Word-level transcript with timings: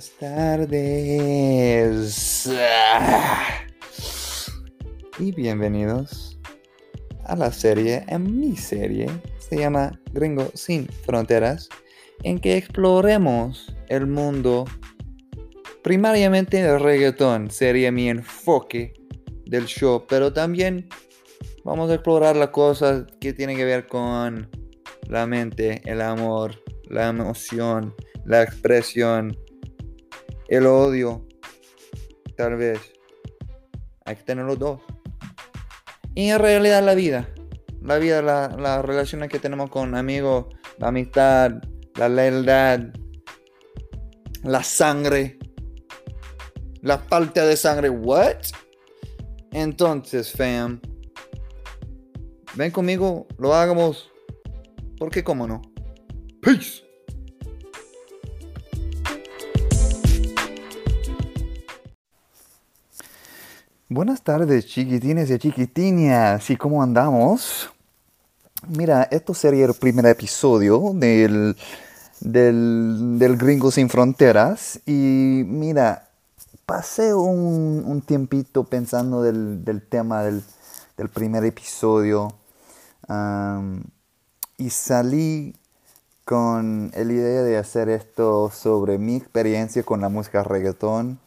Buenas 0.00 0.16
tardes. 0.18 0.80
Y 5.18 5.32
bienvenidos 5.32 6.38
a 7.24 7.36
la 7.36 7.52
serie, 7.52 8.04
en 8.08 8.40
mi 8.40 8.56
serie, 8.56 9.10
se 9.38 9.58
llama 9.58 10.00
Gringo 10.14 10.50
sin 10.54 10.88
Fronteras, 10.88 11.68
en 12.22 12.38
que 12.38 12.56
exploremos 12.56 13.76
el 13.90 14.06
mundo 14.06 14.64
primariamente 15.82 16.62
del 16.62 16.80
reggaetón, 16.80 17.50
sería 17.50 17.92
mi 17.92 18.08
enfoque 18.08 18.94
del 19.44 19.66
show, 19.66 20.06
pero 20.08 20.32
también 20.32 20.88
vamos 21.62 21.90
a 21.90 21.96
explorar 21.96 22.36
las 22.36 22.48
cosas 22.48 23.04
que 23.20 23.34
tienen 23.34 23.58
que 23.58 23.66
ver 23.66 23.86
con 23.86 24.48
la 25.08 25.26
mente, 25.26 25.82
el 25.84 26.00
amor, 26.00 26.58
la 26.88 27.08
emoción, 27.08 27.94
la 28.24 28.42
expresión, 28.42 29.36
el 30.50 30.66
odio, 30.66 31.26
tal 32.36 32.56
vez. 32.56 32.80
Hay 34.04 34.16
que 34.16 34.22
tener 34.24 34.44
los 34.44 34.58
dos. 34.58 34.80
Y 36.14 36.28
en 36.28 36.40
realidad 36.40 36.82
la 36.82 36.94
vida. 36.94 37.28
La 37.80 37.98
vida, 37.98 38.20
las 38.20 38.56
la 38.56 38.82
relaciones 38.82 39.30
que 39.30 39.38
tenemos 39.38 39.70
con 39.70 39.94
amigos, 39.94 40.46
la 40.78 40.88
amistad, 40.88 41.52
la 41.94 42.08
lealtad, 42.08 42.80
la 44.42 44.62
sangre, 44.64 45.38
la 46.82 46.98
falta 46.98 47.46
de 47.46 47.56
sangre. 47.56 47.88
¿What? 47.88 48.38
Entonces, 49.52 50.32
fam, 50.32 50.80
ven 52.54 52.70
conmigo, 52.72 53.28
lo 53.38 53.54
hagamos. 53.54 54.10
Porque, 54.98 55.24
cómo 55.24 55.46
no. 55.46 55.62
Peace. 56.42 56.89
Buenas 63.92 64.22
tardes, 64.22 64.66
chiquitines 64.66 65.28
y 65.30 65.38
chiquitinas. 65.40 66.48
¿Y 66.48 66.56
cómo 66.56 66.80
andamos? 66.80 67.70
Mira, 68.68 69.08
esto 69.10 69.34
sería 69.34 69.66
el 69.66 69.74
primer 69.74 70.06
episodio 70.06 70.92
del, 70.94 71.56
del, 72.20 73.18
del 73.18 73.36
Gringo 73.36 73.72
Sin 73.72 73.88
Fronteras. 73.88 74.78
Y 74.86 75.42
mira, 75.44 76.08
pasé 76.66 77.12
un, 77.14 77.82
un 77.84 78.00
tiempito 78.02 78.62
pensando 78.62 79.22
del, 79.24 79.64
del 79.64 79.82
tema 79.82 80.22
del, 80.22 80.44
del, 80.96 81.08
primer 81.08 81.44
episodio. 81.44 82.32
Y 84.56 84.70
salí 84.70 85.56
con 86.24 86.92
la 86.94 87.12
idea 87.12 87.42
de 87.42 87.58
hacer 87.58 87.88
esto 87.88 88.52
sobre 88.54 88.98
mi 88.98 89.16
experiencia 89.16 89.82
con 89.82 90.00
la 90.00 90.08
música 90.08 90.44
reggaetón 90.44 91.18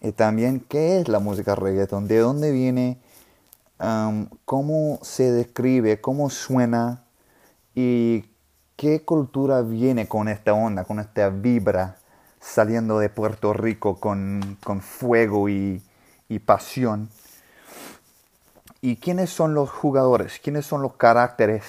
y 0.00 0.12
también 0.12 0.60
qué 0.60 1.00
es 1.00 1.08
la 1.08 1.18
música 1.18 1.54
reggaeton, 1.54 2.08
de 2.08 2.18
dónde 2.18 2.52
viene, 2.52 2.98
cómo 4.44 4.98
se 5.02 5.30
describe, 5.30 6.00
cómo 6.00 6.30
suena 6.30 7.04
y 7.74 8.24
qué 8.76 9.04
cultura 9.04 9.62
viene 9.62 10.08
con 10.08 10.28
esta 10.28 10.54
onda, 10.54 10.84
con 10.84 11.00
esta 11.00 11.28
vibra 11.28 11.96
saliendo 12.40 12.98
de 12.98 13.10
Puerto 13.10 13.52
Rico 13.52 14.00
con, 14.00 14.56
fuego 14.80 15.48
y, 15.48 15.82
y 16.28 16.38
pasión. 16.38 17.10
¿Y 18.80 18.96
quiénes 18.96 19.28
son 19.28 19.52
los 19.52 19.70
jugadores? 19.70 20.40
¿Quiénes 20.42 20.64
son 20.64 20.80
los 20.80 20.94
caracteres 20.94 21.64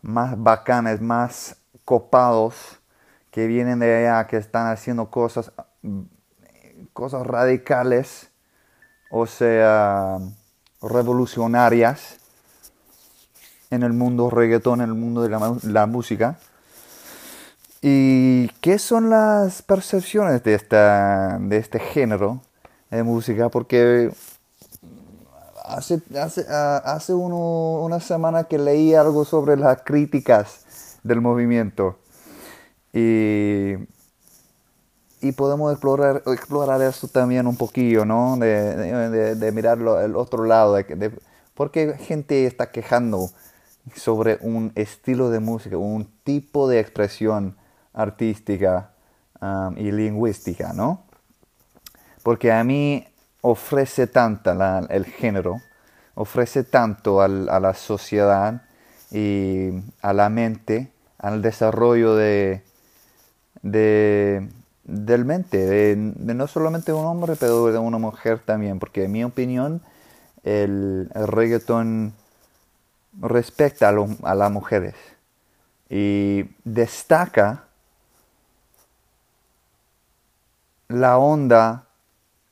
más 0.00 0.42
bacanes, 0.42 1.02
más 1.02 1.56
copados 1.84 2.80
que 3.30 3.46
vienen 3.46 3.80
de 3.80 4.06
allá, 4.06 4.26
que 4.26 4.38
están 4.38 4.68
haciendo 4.68 5.10
cosas 5.10 5.52
cosas 6.94 7.26
radicales, 7.26 8.30
o 9.10 9.26
sea, 9.26 10.18
revolucionarias 10.80 12.16
en 13.70 13.82
el 13.82 13.92
mundo 13.92 14.30
reggaetón, 14.30 14.80
en 14.80 14.88
el 14.88 14.94
mundo 14.94 15.22
de 15.22 15.28
la, 15.72 15.86
música. 15.86 16.38
¿Y 17.82 18.48
qué 18.60 18.78
son 18.78 19.10
las 19.10 19.60
percepciones 19.60 20.42
de, 20.44 20.54
esta, 20.54 21.38
de 21.40 21.58
este 21.58 21.80
género 21.80 22.40
de 22.90 23.02
música? 23.02 23.48
Porque 23.50 24.10
hace, 25.64 26.00
hace, 26.18 26.46
hace 26.48 27.12
una 27.12 28.00
semana 28.00 28.44
que 28.44 28.58
leí 28.58 28.94
algo 28.94 29.24
sobre 29.24 29.56
las 29.56 29.82
críticas 29.82 30.98
del 31.02 31.20
movimiento. 31.20 31.98
Y 32.92 33.74
y 35.24 35.32
podemos 35.32 35.72
explorar, 35.72 36.22
explorar 36.26 36.82
eso 36.82 37.08
también 37.08 37.46
un 37.46 37.56
poquillo, 37.56 38.04
¿no? 38.04 38.36
De, 38.36 39.34
de, 39.34 39.52
mirarlo 39.52 39.98
el 39.98 40.16
otro 40.16 40.44
lado, 40.44 40.74
de, 40.74 41.18
porque 41.54 41.94
gente 41.94 42.44
está 42.44 42.70
quejando 42.70 43.30
sobre 43.96 44.36
un 44.42 44.70
estilo 44.74 45.30
de 45.30 45.40
música, 45.40 45.78
un 45.78 46.06
tipo 46.24 46.68
de 46.68 46.78
expresión 46.78 47.56
artística 47.94 48.90
y 49.76 49.92
lingüística, 49.92 50.74
¿no? 50.74 51.04
Porque 52.22 52.52
a 52.52 52.62
mí 52.62 53.06
ofrece 53.40 54.06
tanto 54.06 54.52
el 54.90 55.06
género, 55.06 55.62
ofrece 56.14 56.64
tanto 56.64 57.22
a 57.22 57.28
la 57.28 57.72
sociedad 57.72 58.60
y 59.10 59.70
a 60.02 60.12
la 60.12 60.28
mente, 60.28 60.92
al 61.16 61.40
desarrollo 61.40 62.14
de, 62.14 62.62
de 63.62 64.50
del 64.84 65.24
mente, 65.24 65.58
de, 65.58 65.96
no 65.96 66.46
solamente 66.46 66.92
un 66.92 67.06
hombre, 67.06 67.36
pero 67.38 67.66
de 67.66 67.78
una 67.78 67.98
mujer 67.98 68.38
también, 68.38 68.78
porque 68.78 69.04
en 69.04 69.12
mi 69.12 69.24
opinión 69.24 69.82
el, 70.42 71.10
reggaeton 71.14 72.12
respecta 73.20 73.88
a, 73.88 74.06
a 74.24 74.34
las 74.34 74.50
mujeres 74.50 74.94
y 75.88 76.44
destaca 76.64 77.64
la 80.88 81.18
onda 81.18 81.86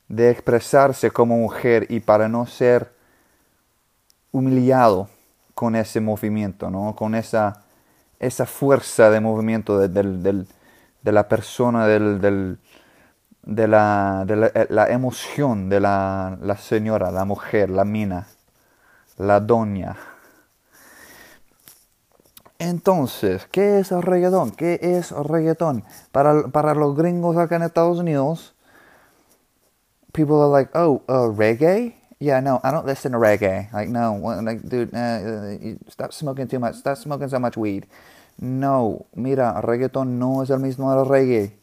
de 0.07 0.29
expresarse 0.29 1.11
como 1.11 1.37
mujer 1.37 1.87
y 1.89 1.99
para 1.99 2.27
no 2.27 2.45
ser 2.45 2.91
humillado 4.31 5.09
con 5.53 5.75
ese 5.75 6.01
movimiento, 6.01 6.69
¿no? 6.69 6.95
con 6.95 7.15
esa, 7.15 7.63
esa 8.19 8.45
fuerza 8.45 9.09
de 9.09 9.19
movimiento 9.19 9.79
del, 9.79 10.23
de 10.23 10.45
la 11.11 11.27
persona, 11.27 11.87
del, 11.87 12.21
del, 12.21 12.59
de, 13.43 13.67
la, 13.67 14.23
de 14.25 14.35
la, 14.35 14.47
eh, 14.47 14.67
la, 14.69 14.89
emoción 14.89 15.69
de 15.69 15.79
la, 15.79 16.37
la, 16.41 16.57
señora, 16.57 17.11
la 17.11 17.25
mujer, 17.25 17.69
la 17.69 17.85
mina, 17.85 18.27
la 19.17 19.39
doña. 19.39 19.97
Entonces, 22.59 23.45
¿qué 23.51 23.79
es 23.79 23.91
reggaetón? 23.91 24.51
¿Qué 24.51 24.79
es 24.81 25.11
reggaetón? 25.11 25.83
Para, 26.11 26.47
para 26.47 26.73
los 26.73 26.95
gringos 26.95 27.35
acá 27.35 27.57
en 27.57 27.63
Estados 27.63 27.99
Unidos, 27.99 28.53
people 30.13 30.41
are 30.41 30.49
like, 30.49 30.71
oh, 30.73 31.01
uh, 31.09 31.29
reggae? 31.29 31.95
Yeah, 32.19 32.39
no, 32.39 32.61
I 32.63 32.71
don't 32.71 32.85
listen 32.85 33.11
to 33.11 33.17
reggae. 33.17 33.69
Like, 33.73 33.89
no, 33.89 34.15
like, 34.41 34.61
dude, 34.63 34.95
uh, 34.95 35.75
stop 35.89 36.13
smoking 36.13 36.47
too 36.47 36.59
much, 36.59 36.75
stop 36.75 36.97
smoking 36.97 37.27
so 37.27 37.37
much 37.37 37.57
weed. 37.57 37.85
No, 38.37 39.05
mira, 39.13 39.61
reggaeton 39.61 40.19
no 40.19 40.43
es 40.43 40.49
el 40.49 40.59
mismo 40.59 40.93
del 40.95 41.07
reggae. 41.07 41.57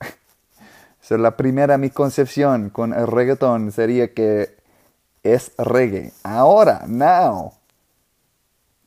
Es 1.02 1.10
la 1.12 1.36
primera 1.36 1.78
mi 1.78 1.90
concepción 1.90 2.70
con 2.70 2.92
el 2.92 3.06
reggaeton 3.06 3.70
sería 3.70 4.12
que 4.12 4.56
es 5.22 5.52
reggae. 5.58 6.12
Ahora, 6.22 6.84
now. 6.86 7.52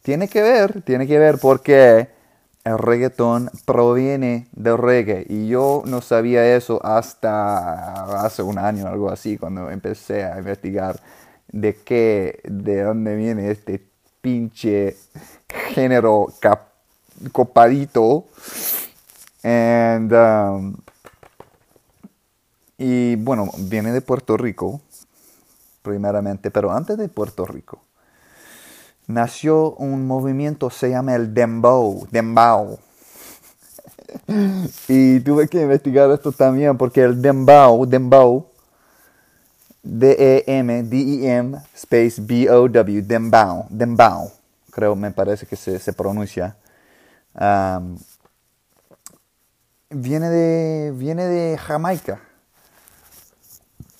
Tiene 0.01 0.27
que 0.27 0.41
ver, 0.41 0.81
tiene 0.81 1.07
que 1.07 1.17
ver 1.17 1.37
porque 1.39 2.09
el 2.63 2.77
reggaeton 2.77 3.49
proviene 3.65 4.47
del 4.51 4.77
reggae 4.77 5.25
y 5.27 5.47
yo 5.47 5.83
no 5.85 6.01
sabía 6.01 6.55
eso 6.55 6.79
hasta 6.83 8.23
hace 8.23 8.41
un 8.41 8.57
año 8.57 8.87
algo 8.87 9.09
así 9.09 9.37
cuando 9.37 9.69
empecé 9.69 10.23
a 10.23 10.37
investigar 10.37 10.99
de 11.47 11.75
qué, 11.75 12.39
de 12.43 12.83
dónde 12.83 13.15
viene 13.15 13.51
este 13.51 13.81
pinche 14.21 14.95
género 15.73 16.27
cap 16.39 16.68
copadito. 17.31 18.25
And, 19.43 20.11
um, 20.11 20.75
y 22.77 23.15
bueno, 23.17 23.49
viene 23.57 23.91
de 23.91 24.01
Puerto 24.01 24.37
Rico, 24.37 24.81
primeramente, 25.81 26.51
pero 26.51 26.71
antes 26.71 26.97
de 26.97 27.09
Puerto 27.09 27.45
Rico, 27.45 27.81
nació 29.07 29.73
un 29.75 30.07
movimiento, 30.07 30.69
se 30.69 30.89
llama 30.89 31.15
el 31.15 31.33
Dembow, 31.33 32.07
Dembow. 32.11 32.79
y 34.87 35.19
tuve 35.19 35.47
que 35.47 35.61
investigar 35.61 36.09
esto 36.11 36.31
también 36.31 36.77
porque 36.77 37.03
el 37.03 37.21
Dembow, 37.21 37.85
Dembow, 37.85 38.47
D-E-M-D-E-M, 39.83 41.57
space 41.75 42.21
B-O-W, 42.21 43.01
Dembow, 43.01 43.65
Dembow, 43.69 44.31
creo, 44.71 44.95
me 44.95 45.11
parece 45.11 45.45
que 45.45 45.55
se 45.55 45.93
pronuncia 45.93 46.55
viene 49.89 50.29
de, 50.29 50.91
viene 50.95 51.25
de 51.25 51.57
Jamaica. 51.57 52.21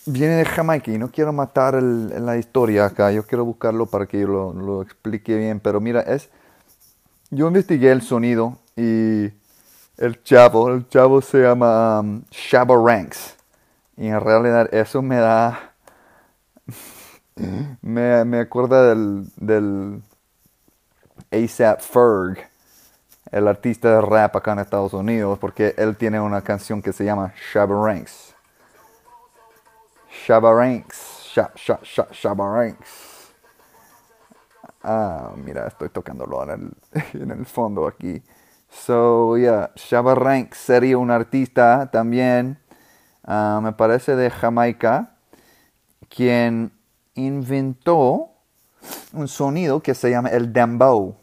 Viene 0.05 0.35
de 0.35 0.45
Jamaica 0.45 0.91
y 0.91 0.97
no 0.97 1.11
quiero 1.11 1.33
matar 1.33 1.81
la 1.81 2.37
historia 2.37 2.85
acá, 2.85 3.11
yo 3.11 3.23
quiero 3.27 3.45
buscarlo 3.45 3.85
para 3.85 4.07
que 4.07 4.19
lo, 4.19 4.53
lo 4.53 4.81
explique 4.81 5.35
bien, 5.37 5.59
pero 5.59 5.79
mira, 5.79 6.01
es, 6.01 6.29
yo 7.29 7.47
investigué 7.47 7.91
el 7.91 8.01
sonido 8.01 8.57
y 8.75 9.29
el 9.99 10.23
chavo, 10.23 10.69
el 10.69 10.87
chavo 10.87 11.21
se 11.21 11.41
llama 11.41 11.99
um, 11.99 12.23
Shabba 12.31 12.75
Ranks. 12.75 13.35
Y 13.97 14.07
en 14.07 14.19
realidad 14.21 14.73
eso 14.73 15.01
me 15.01 15.17
da, 15.17 15.73
me, 17.81 18.23
me 18.23 18.39
acuerda 18.39 18.89
del, 18.89 19.25
del 19.35 20.01
ASAP 21.31 21.81
Ferg, 21.81 22.48
el 23.31 23.47
artista 23.47 23.89
de 23.89 24.01
rap 24.01 24.35
acá 24.35 24.53
en 24.53 24.59
Estados 24.59 24.93
Unidos, 24.93 25.37
porque 25.39 25.73
él 25.77 25.95
tiene 25.97 26.19
una 26.19 26.41
canción 26.41 26.81
que 26.81 26.93
se 26.93 27.05
llama 27.05 27.33
Shabba 27.53 27.85
Ranks. 27.85 28.35
Shabba 30.25 30.53
Ranks, 30.53 31.33
Shabba 32.11 32.55
Ranks. 32.55 33.33
Ah, 34.81 35.31
mira, 35.35 35.67
estoy 35.67 35.89
tocándolo 35.89 36.41
en 37.13 37.31
el, 37.31 37.45
fondo 37.45 37.87
aquí. 37.87 38.21
So, 38.69 39.37
yeah, 39.37 39.71
Shabba 39.75 40.15
Ranks 40.15 40.57
sería 40.57 40.97
un 40.97 41.11
artista 41.11 41.89
también, 41.91 42.57
ah, 43.23 43.59
me 43.61 43.73
parece 43.73 44.15
de 44.15 44.29
Jamaica, 44.29 45.15
quien 46.07 46.71
inventó 47.15 48.29
un 49.13 49.27
sonido 49.27 49.81
que 49.81 49.93
se 49.93 50.09
llama 50.09 50.29
el 50.29 50.53
dembow. 50.53 51.15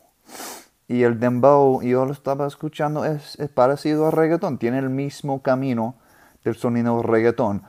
Y 0.89 1.03
el 1.03 1.19
dembow, 1.19 1.83
yo 1.83 2.05
lo 2.05 2.13
estaba 2.13 2.47
escuchando, 2.47 3.05
es, 3.05 3.37
parecido 3.55 4.07
al 4.07 4.13
reggaetón, 4.13 4.59
tiene 4.59 4.79
el 4.79 4.89
mismo 4.89 5.43
camino 5.43 5.97
del 6.45 6.55
sonido 6.55 7.03
reggaetón. 7.03 7.63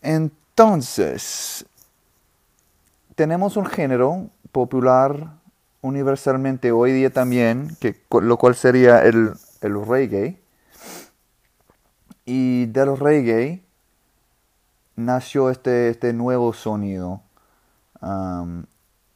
Entonces, 0.00 1.66
tenemos 3.16 3.56
un 3.56 3.66
género 3.66 4.30
popular 4.52 5.32
universalmente 5.82 6.72
hoy 6.72 6.92
día 6.92 7.10
también, 7.10 7.76
que, 7.80 8.00
lo 8.22 8.38
cual 8.38 8.54
sería 8.54 9.04
el, 9.04 9.34
reggae. 9.60 10.40
Y 12.24 12.66
del 12.66 12.96
reggae 12.96 13.65
nació 14.96 15.50
este, 15.50 15.90
este 15.90 16.12
nuevo 16.12 16.52
sonido. 16.52 17.22
Um, 18.00 18.64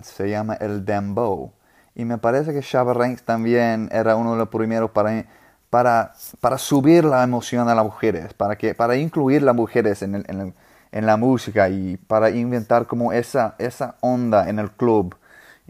se 0.00 0.30
llama 0.30 0.54
el 0.54 0.84
dembow. 0.84 1.52
Y 1.94 2.04
me 2.04 2.18
parece 2.18 2.52
que 2.52 2.60
Shabba 2.60 2.94
Ranks 2.94 3.24
también 3.24 3.88
era 3.92 4.16
uno 4.16 4.32
de 4.32 4.38
los 4.38 4.48
primeros 4.48 4.90
para, 4.90 5.26
para, 5.68 6.14
para 6.40 6.56
subir 6.56 7.04
la 7.04 7.22
emoción 7.22 7.68
a 7.68 7.74
las 7.74 7.84
mujeres, 7.84 8.32
para, 8.34 8.56
que, 8.56 8.74
para 8.74 8.96
incluir 8.96 9.42
las 9.42 9.54
mujeres 9.54 10.02
en 10.02 10.14
el 10.14 10.54
en 10.92 11.06
la 11.06 11.16
música 11.16 11.68
y 11.68 11.96
para 11.96 12.30
inventar 12.30 12.86
como 12.86 13.12
esa, 13.12 13.54
esa 13.58 13.96
onda 14.00 14.48
en 14.48 14.58
el 14.58 14.70
club 14.72 15.16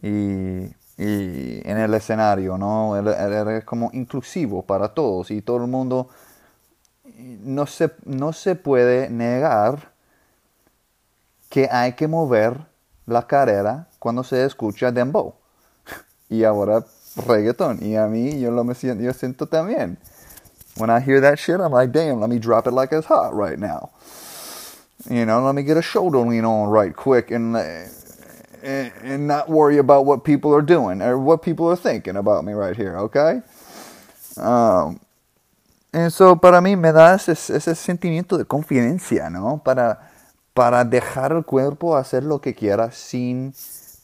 y, 0.03 0.75
en 1.03 1.79
el 1.79 1.95
escenario, 1.95 2.59
¿no? 2.59 2.95
Era 2.95 3.63
como 3.63 3.91
inclusivo 3.95 4.63
para 4.63 4.89
todos 4.93 5.31
y 5.31 5.41
todo 5.41 5.57
el 5.65 5.67
mundo 5.67 6.11
no 7.17 7.67
se, 7.67 7.93
no 8.05 8.35
se 8.35 8.55
puede 8.55 9.09
negar 9.09 9.93
que 11.51 11.69
hay 11.71 11.93
que 11.93 12.09
mover 12.09 12.57
la 13.05 13.27
carrera 13.27 13.89
cuando 13.99 14.25
se 14.25 14.43
escucha 14.47 14.91
dembow 14.91 15.35
y 16.31 16.45
ahora 16.45 16.83
reggaeton 17.27 17.81
y 17.83 17.97
a 17.97 18.07
mí 18.07 18.41
yo 18.41 18.51
lo 18.51 18.65
me 18.65 18.75
siento, 18.75 19.05
yo 19.05 19.13
siento 19.13 19.47
también 19.47 19.99
when 20.79 20.89
I 20.89 21.01
hear 21.01 21.21
that 21.21 21.37
shit 21.37 21.61
I'm 21.61 21.73
like 21.73 21.93
damn 21.93 22.19
let 22.19 22.31
me 22.31 22.39
drop 22.39 22.67
it 22.67 22.73
like 22.73 22.97
it's 22.97 23.07
hot 23.07 23.35
right 23.35 23.59
now 23.59 23.91
You 25.09 25.25
know, 25.25 25.43
let 25.43 25.55
me 25.55 25.63
get 25.63 25.79
a 25.79 25.83
shoulder 25.83 26.19
lean 26.19 26.45
on 26.45 26.69
right 26.69 26.95
quick 26.95 27.31
and, 27.31 27.57
and, 27.57 28.93
and 29.03 29.27
not 29.27 29.49
worry 29.49 29.79
about 29.79 30.05
what 30.05 30.25
people 30.25 30.55
are 30.55 30.61
doing 30.61 31.01
or 31.01 31.19
what 31.19 31.43
people 31.43 31.71
are 31.71 31.77
thinking 31.77 32.17
about 32.17 32.45
me 32.45 32.53
right 32.53 32.77
here, 32.77 32.99
okay? 32.99 33.41
Um, 34.37 35.01
eso 35.93 36.37
para 36.37 36.61
mí 36.61 36.77
me 36.77 36.93
da 36.93 37.15
ese, 37.15 37.33
ese, 37.33 37.75
sentimiento 37.75 38.37
de 38.37 38.45
confidencia, 38.45 39.31
¿no? 39.31 39.63
Para, 39.65 40.10
para 40.61 40.85
dejar 40.85 41.33
el 41.33 41.43
cuerpo 41.47 41.97
hacer 41.97 42.23
lo 42.23 42.43
que 42.43 42.55
quiera 42.55 42.93
sin 42.93 43.55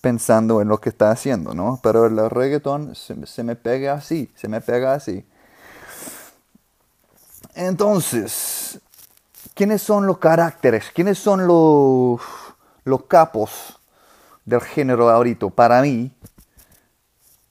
pensando 0.00 0.62
en 0.62 0.68
lo 0.68 0.80
que 0.80 0.88
está 0.88 1.10
haciendo, 1.10 1.52
¿no? 1.52 1.78
Pero 1.82 2.06
el 2.06 2.30
reggaetón 2.30 2.94
se, 2.94 3.44
me 3.44 3.56
pega 3.56 3.92
así, 3.92 4.32
se 4.34 4.48
me 4.48 4.62
pega 4.62 4.94
así. 4.94 5.26
Entonces, 7.54 8.80
¿Quiénes 9.52 9.82
son 9.82 10.06
los 10.06 10.16
caracteres? 10.16 10.90
¿Quiénes 10.94 11.18
son 11.18 11.46
los, 11.46 12.22
los 12.84 13.02
capos 13.04 13.78
del 14.46 14.62
género 14.62 15.10
ahorita? 15.10 15.50
Para 15.50 15.82
mí, 15.82 16.10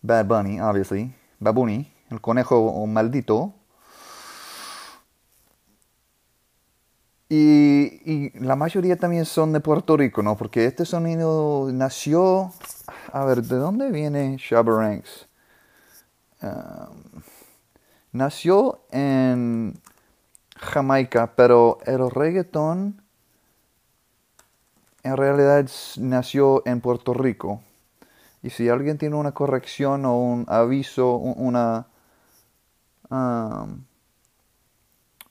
Bad 0.02 0.26
Bunny, 0.26 0.60
obviously. 0.60 1.16
Bad 1.40 1.54
Bunny, 1.54 1.94
el 2.10 2.20
conejo 2.22 2.88
maldito. 2.88 3.54
Y, 7.28 8.32
la 8.40 8.56
mayoría 8.56 8.98
también 8.98 9.26
son 9.26 9.52
de 9.52 9.60
Puerto 9.60 9.98
Rico, 9.98 10.22
¿no? 10.22 10.38
Porque 10.38 10.66
este 10.66 10.86
sonido 10.86 11.70
nació... 11.72 12.54
A 13.12 13.26
ver, 13.26 13.42
¿de 13.42 13.56
dónde 13.56 13.92
viene 13.92 14.38
Shabba 14.38 14.78
Ranks? 14.78 15.28
Um, 16.42 17.22
nació 18.12 18.82
en 18.92 19.80
Jamaica, 20.58 21.34
pero 21.36 21.80
el 21.86 22.10
reggaetón 22.12 23.02
en 25.04 25.18
realidad 25.18 25.70
nació 25.98 26.64
en 26.66 26.82
Puerto 26.82 27.14
Rico. 27.14 27.62
Y 28.44 28.50
si 28.52 28.70
alguien 28.70 28.98
tiene 28.98 29.16
una 29.16 29.32
corrección 29.32 30.06
o 30.06 30.18
un 30.20 30.46
aviso, 30.48 31.16
una, 31.16 31.88
um, 33.10 33.84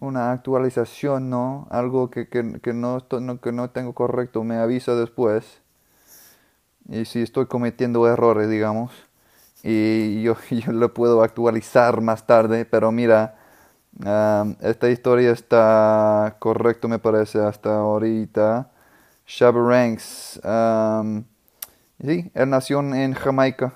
una 0.00 0.32
actualización, 0.32 1.30
¿no? 1.30 1.66
Algo 1.70 2.10
que, 2.10 2.28
no, 2.74 3.06
que 3.40 3.52
no 3.52 3.70
tengo 3.70 3.94
correcto, 3.94 4.44
me 4.44 4.56
avisa 4.56 4.94
después. 4.94 5.60
Y 6.88 7.04
si 7.06 7.22
estoy 7.22 7.46
cometiendo 7.46 8.06
errores, 8.06 8.48
digamos. 8.50 8.92
Y 9.62 10.22
yo, 10.22 10.36
yo 10.50 10.72
lo 10.72 10.92
puedo 10.94 11.22
actualizar 11.22 12.00
más 12.00 12.26
tarde, 12.26 12.64
pero 12.64 12.92
mira, 12.92 13.36
esta 14.60 14.90
historia 14.90 15.30
está 15.30 16.36
correcto, 16.38 16.88
me 16.88 16.98
parece, 16.98 17.40
hasta 17.40 17.76
ahorita. 17.76 18.70
Shabba 19.26 19.68
Ranks. 19.68 20.40
sí, 22.04 22.30
él 22.34 22.50
nació 22.50 22.80
en 22.80 23.14
Jamaica 23.14 23.74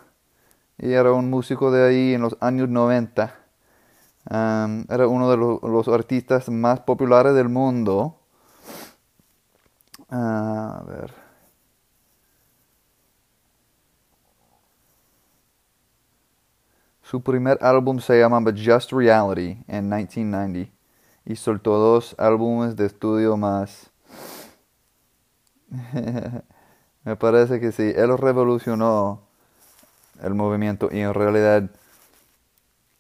y 0.78 0.92
era 0.92 1.12
un 1.12 1.30
músico 1.30 1.70
de 1.70 1.88
ahí 1.88 2.14
en 2.14 2.22
los 2.22 2.36
años 2.40 2.68
90. 2.68 3.34
Era 4.30 5.08
uno 5.08 5.30
de 5.30 5.36
los, 5.36 5.88
artistas 5.88 6.48
más 6.48 6.80
populares 6.80 7.34
del 7.34 7.48
mundo. 7.48 8.16
ver. 10.10 11.28
Su 17.02 17.22
primer 17.22 17.58
álbum 17.62 18.00
se 18.00 18.18
llamaba 18.18 18.52
Just 18.52 18.92
Reality 18.92 19.64
en 19.66 19.88
1990 19.88 20.70
y 21.24 21.36
soltó 21.36 21.78
dos 21.78 22.14
álbumes 22.18 22.76
de 22.76 22.84
estudio 22.84 23.36
más. 23.38 23.90
Me 27.04 27.16
parece 27.16 27.60
que 27.60 27.72
sí, 27.72 27.94
él 27.96 28.18
revolucionó 28.18 29.22
el 30.22 30.34
movimiento 30.34 30.90
y 30.92 31.00
en 31.00 31.14
realidad 31.14 31.70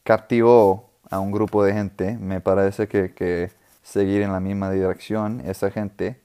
captivó 0.04 0.87
a 1.10 1.20
un 1.20 1.32
grupo 1.32 1.64
de 1.64 1.72
gente. 1.72 2.16
Me 2.18 2.40
parece 2.40 2.88
que, 2.88 3.12
que 3.14 3.50
seguir 3.82 4.22
en 4.22 4.32
la 4.32 4.40
misma 4.40 4.70
dirección, 4.70 5.42
esa 5.44 5.70
gente 5.70 6.20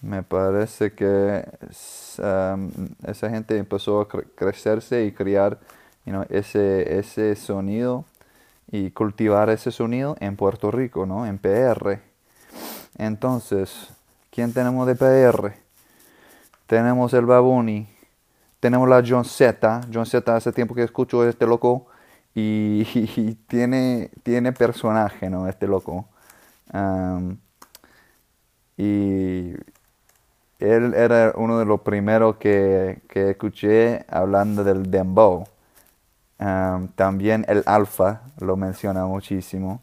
Me 0.00 0.22
parece 0.22 0.92
que 0.92 1.44
esa 1.70 3.30
gente 3.30 3.58
empezó 3.58 4.00
a 4.00 4.08
crecerse 4.08 5.04
y 5.04 5.12
crear 5.12 5.58
ese, 6.30 6.98
ese 6.98 7.34
sonido 7.34 8.04
y 8.70 8.92
cultivar 8.92 9.50
ese 9.50 9.72
sonido 9.72 10.16
en 10.20 10.36
Puerto 10.36 10.70
Rico, 10.70 11.04
¿no? 11.04 11.26
En 11.26 11.38
PR. 11.38 12.00
Entonces, 12.96 13.88
¿quién 14.30 14.52
tenemos 14.52 14.86
de 14.86 14.94
PR? 14.94 15.54
Tenemos 16.68 17.12
el 17.12 17.26
Babuni, 17.26 17.88
tenemos 18.60 18.88
la 18.88 19.02
John 19.06 19.24
Z. 19.24 19.82
John 19.92 20.06
Z 20.06 20.34
hace 20.36 20.52
tiempo 20.52 20.74
que 20.74 20.82
escucho 20.82 21.26
este 21.28 21.46
loco 21.46 21.86
y, 22.34 22.84
tiene, 23.48 24.10
tiene 24.22 24.52
personaje, 24.52 25.28
¿no? 25.30 25.48
Este 25.48 25.66
loco. 25.66 26.08
y 28.76 29.54
él 30.58 30.94
era 30.94 31.32
uno 31.36 31.58
de 31.58 31.64
los 31.64 31.80
primeros 31.80 32.36
que, 32.36 33.02
que 33.08 33.30
escuché 33.30 34.04
hablando 34.08 34.64
del 34.64 34.90
dembow. 34.90 35.46
También 36.94 37.44
el 37.48 37.62
alfa 37.66 38.22
lo 38.38 38.56
menciona 38.56 39.06
muchísimo. 39.06 39.80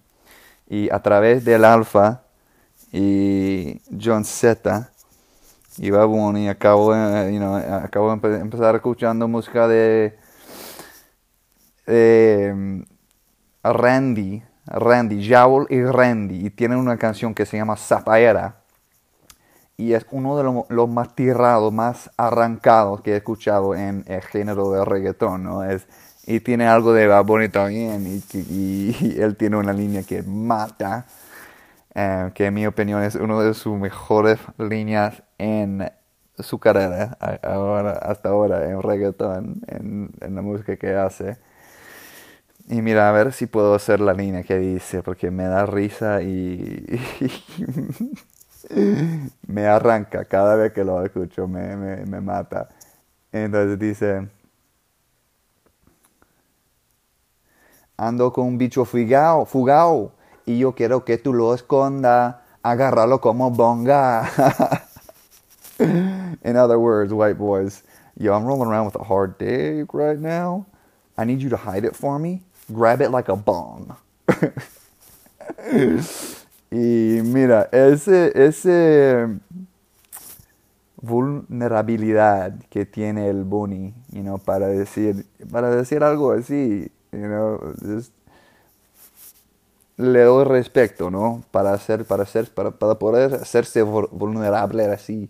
Y 0.68 0.90
a 0.92 1.02
través 1.02 1.44
del 1.46 1.66
alfa 1.66 2.22
y 2.92 3.82
John 4.02 4.24
Z 4.24 4.90
y 5.78 5.90
Baboni 5.90 6.46
y 6.46 6.48
acabo, 6.48 6.94
you 7.30 7.38
know, 7.38 7.56
acabo 7.56 8.16
de 8.16 8.40
empezar 8.40 8.76
escuchando 8.76 9.28
música 9.28 9.68
de, 9.68 10.18
de 11.86 12.86
Randy, 13.64 14.44
Randy, 14.66 15.30
Jowl 15.30 15.68
y 15.70 15.84
Randy. 15.84 16.46
Y 16.46 16.50
tienen 16.50 16.78
una 16.78 16.98
canción 16.98 17.34
que 17.34 17.46
se 17.46 17.58
llama 17.58 17.76
Zapaera 17.76 18.66
y 19.78 19.94
es 19.94 20.06
uno 20.12 20.38
de 20.38 20.64
los, 20.70 20.90
más 20.90 21.16
tirados, 21.16 21.74
más 21.74 22.10
arrancados 22.18 23.02
que 23.02 23.14
he 23.14 23.18
escuchado 23.18 23.76
en 23.76 24.04
el 24.08 24.22
género 24.22 24.72
de 24.72 24.86
reggaetón, 24.86 25.44
¿no? 25.44 25.64
Es, 25.64 25.88
y 26.26 26.40
tiene 26.40 26.66
algo 26.66 26.94
de 26.94 27.08
Bad 27.08 27.26
Bunny 27.26 27.50
también, 27.50 28.08
y, 28.08 28.24
y, 28.38 29.20
él 29.20 29.36
tiene 29.36 29.58
una 29.58 29.74
línea 29.74 30.04
que 30.04 30.24
mata, 30.24 31.06
eh, 31.94 32.32
que 32.34 32.46
en 32.46 32.54
mi 32.54 32.66
opinión 32.66 33.04
es 33.04 33.16
una 33.16 33.40
de 33.42 33.54
sus 33.54 33.78
mejores 33.78 34.40
líneas 34.58 35.22
en 35.38 35.92
su 36.40 36.60
carrera, 36.60 37.18
ahora, 37.44 37.92
hasta 37.94 38.30
ahora, 38.30 38.70
en 38.70 38.82
reggaetón, 38.82 39.62
en, 39.68 40.12
en 40.22 40.36
la 40.36 40.42
música 40.42 40.76
que 40.78 40.94
hace. 40.96 41.38
Y 42.68 42.82
mira, 42.82 43.10
a 43.10 43.12
ver 43.12 43.32
si 43.34 43.46
puedo 43.46 43.76
hacer 43.76 44.00
la 44.00 44.14
línea 44.14 44.44
que 44.44 44.58
dice, 44.58 45.04
porque 45.04 45.30
me 45.32 45.44
da 45.46 45.66
risa 45.68 46.22
y, 46.24 47.00
me 49.48 49.66
arranca 49.68 50.26
cada 50.26 50.56
vez 50.56 50.74
que 50.74 50.84
lo 50.84 51.04
escucho, 51.04 51.48
me, 51.48 51.76
me, 51.76 52.06
me 52.06 52.22
mata. 52.22 52.70
Entonces 53.32 53.80
dice, 53.80 54.30
ando 57.98 58.32
con 58.34 58.48
un 58.48 58.58
bicho 58.58 58.86
fugao, 58.86 59.46
fugao, 59.46 60.12
y 60.46 60.60
yo 60.60 60.74
quiero 60.76 61.06
que 61.06 61.18
tú 61.18 61.34
lo 61.34 61.54
esconda, 61.54 62.44
agárralo 62.64 63.22
como 63.22 63.52
bonga. 63.52 64.30
In 65.80 66.56
other 66.56 66.80
words, 66.80 67.14
white 67.14 67.38
boys, 67.38 67.84
yo, 68.18 68.34
I'm 68.34 68.46
rolling 68.46 68.70
around 68.70 68.86
with 68.86 68.96
a 68.96 69.04
hard 69.04 69.38
dick 69.38 69.94
right 69.94 70.20
now. 70.20 70.66
I 71.18 71.26
need 71.26 71.42
you 71.42 71.50
to 71.50 71.58
hide 71.58 71.86
it 71.86 71.96
for 71.96 72.20
me. 72.20 72.42
Grab 72.72 73.02
it 73.02 73.10
like 73.10 73.30
a 73.30 73.36
bong. 73.36 73.96
Y 76.72 77.22
mira, 77.24 77.70
ese, 77.72 78.32
ese 78.36 79.28
vulnerabilidad 80.98 82.54
que 82.70 82.86
tiene 82.86 83.30
el 83.30 83.44
Bunny, 83.44 83.94
you 84.12 84.24
know, 84.24 84.40
para 84.40 84.68
decir, 84.68 85.26
para 85.52 85.70
decir 85.74 86.04
algo 86.04 86.32
así, 86.34 86.92
you 87.14 87.20
know, 87.20 87.60
le 89.98 90.22
doy 90.24 90.44
respeto, 90.44 91.10
¿no? 91.10 91.44
Para 91.52 91.72
hacer, 91.72 92.04
para 92.04 92.24
hacer, 92.24 92.54
para, 92.54 92.72
para 92.72 92.96
poder 92.96 93.36
hacerse 93.36 93.82
vulnerable 93.84 94.86
así. 94.86 95.30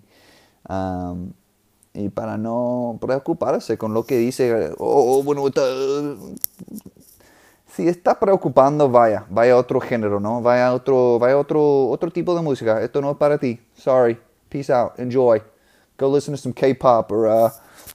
Um, 0.67 1.33
y 1.93 2.09
para 2.09 2.37
no 2.37 2.97
preocuparse 2.99 3.77
con 3.77 3.93
lo 3.93 4.05
que 4.05 4.17
dice, 4.17 4.73
oh, 4.77 5.23
bueno, 5.23 5.45
si 7.73 7.87
está 7.87 8.19
preocupando, 8.19 8.89
vaya, 8.89 9.25
vaya 9.29 9.57
otro 9.57 9.79
género, 9.79 10.19
¿no? 10.19 10.41
Vaya 10.41 10.73
otro, 10.73 11.19
vaya 11.19 11.37
otro, 11.37 11.87
otro 11.87 12.11
tipo 12.11 12.35
de 12.35 12.41
música. 12.41 12.81
Esto 12.81 13.01
no 13.01 13.11
es 13.11 13.17
para 13.17 13.37
ti. 13.37 13.59
Sorry. 13.75 14.17
Peace 14.49 14.71
out. 14.71 14.97
Enjoy. 14.97 15.41
Go 15.97 16.07
listen 16.07 16.33
to 16.33 16.37
some 16.37 16.53
K-pop 16.53 17.11
or 17.11 17.27
uh, 17.27 17.49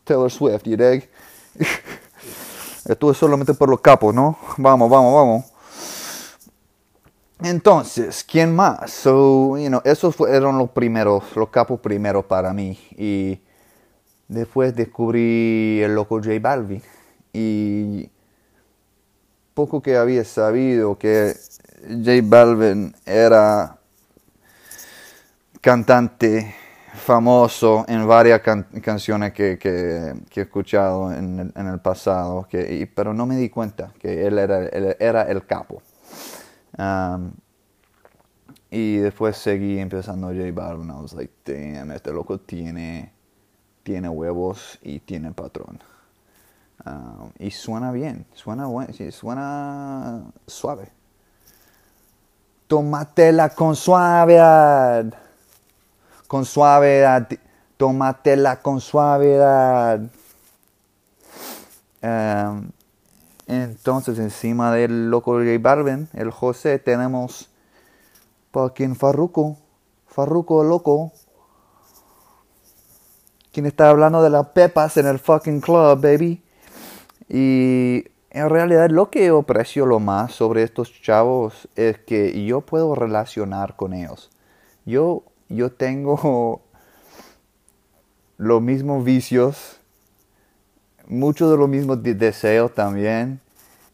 Taylor 0.04 0.30
Swift, 0.30 0.66
you 0.66 0.76
dig? 0.76 1.08
Esto 2.84 3.10
es 3.10 3.16
solamente 3.16 3.54
por 3.54 3.68
los 3.68 3.80
capos, 3.80 4.14
¿no? 4.14 4.36
Vamos, 4.56 4.90
vamos, 4.90 5.14
vamos. 5.14 5.44
Entonces, 7.42 8.24
¿quién 8.24 8.54
más? 8.54 8.90
So, 8.90 9.56
you 9.56 9.68
know, 9.68 9.80
esos 9.84 10.14
fueron 10.14 10.58
los 10.58 10.70
primeros, 10.70 11.24
los 11.36 11.48
capos 11.48 11.80
primeros 11.80 12.26
para 12.26 12.52
mí. 12.52 12.78
Y 12.96 13.40
después 14.28 14.74
descubrí 14.76 15.80
el 15.82 15.94
loco 15.94 16.16
J 16.16 16.38
Balvin. 16.40 16.82
Y 17.32 18.10
poco 19.54 19.80
que 19.80 19.96
había 19.96 20.24
sabido 20.24 20.98
que 20.98 21.34
J 21.88 22.20
Balvin 22.24 22.94
era 23.06 23.78
cantante 25.62 26.54
famoso 26.92 27.86
en 27.88 28.06
varias 28.06 28.42
canciones 28.82 29.32
que, 29.32 29.58
he 29.62 30.40
escuchado 30.40 31.10
en 31.12 31.52
el, 31.54 31.80
pasado, 31.80 32.46
pero 32.94 33.14
no 33.14 33.24
me 33.24 33.36
di 33.36 33.48
cuenta 33.48 33.92
que 33.98 34.26
él 34.26 34.38
era 34.38 35.22
el 35.22 35.46
capo. 35.46 35.82
Um, 36.80 37.32
y 38.70 38.96
después 38.96 39.36
seguí 39.36 39.78
empezando 39.78 40.28
J 40.28 40.50
Balvin. 40.52 40.88
I 40.88 41.00
was 41.02 41.12
like, 41.12 41.32
damn, 41.44 41.90
este 41.90 42.10
loco 42.12 42.38
tiene, 42.38 43.12
tiene 43.82 44.08
huevos 44.08 44.78
y 44.82 45.00
tiene 45.00 45.32
patrón. 45.32 45.82
Y 47.38 47.50
suena 47.50 47.92
bien, 47.92 48.24
suena, 48.32 48.66
bueno, 48.66 48.92
suena 49.10 50.22
suave. 50.46 50.90
Tómatela 52.66 53.50
con 53.50 53.76
suavidad. 53.76 55.12
Con 56.26 56.46
suavidad. 56.46 57.28
Tómatela 57.76 58.62
con 58.62 58.80
suavidad. 58.80 60.00
Entonces, 63.50 64.20
encima 64.20 64.72
del 64.72 65.10
loco 65.10 65.32
J 65.32 65.58
Balvin, 65.60 66.08
el 66.12 66.30
José, 66.30 66.78
tenemos 66.78 67.50
fucking 68.52 68.94
Farruko. 68.94 69.56
Farruko 70.06 70.62
loco. 70.62 71.10
Quien 73.52 73.66
está 73.66 73.90
hablando 73.90 74.22
de 74.22 74.30
las 74.30 74.50
pepas 74.50 74.96
en 74.98 75.08
el 75.08 75.18
fucking 75.18 75.60
club, 75.60 76.00
baby. 76.00 76.44
Y 77.28 78.04
en 78.30 78.48
realidad 78.48 78.88
lo 78.88 79.10
que 79.10 79.26
yo 79.26 79.38
aprecio 79.38 79.84
lo 79.84 79.98
más 79.98 80.32
sobre 80.32 80.62
estos 80.62 80.92
chavos 81.02 81.68
es 81.74 81.98
que 81.98 82.44
yo 82.44 82.60
puedo 82.60 82.94
relacionar 82.94 83.74
con 83.74 83.94
ellos. 83.94 84.30
Yo, 84.86 85.24
yo 85.48 85.72
tengo 85.72 86.62
los 88.36 88.62
mismos 88.62 89.02
vicios, 89.02 89.79
muchos 91.10 91.50
de 91.50 91.56
los 91.56 91.68
mismos 91.68 92.02
deseos 92.02 92.74
también. 92.74 93.40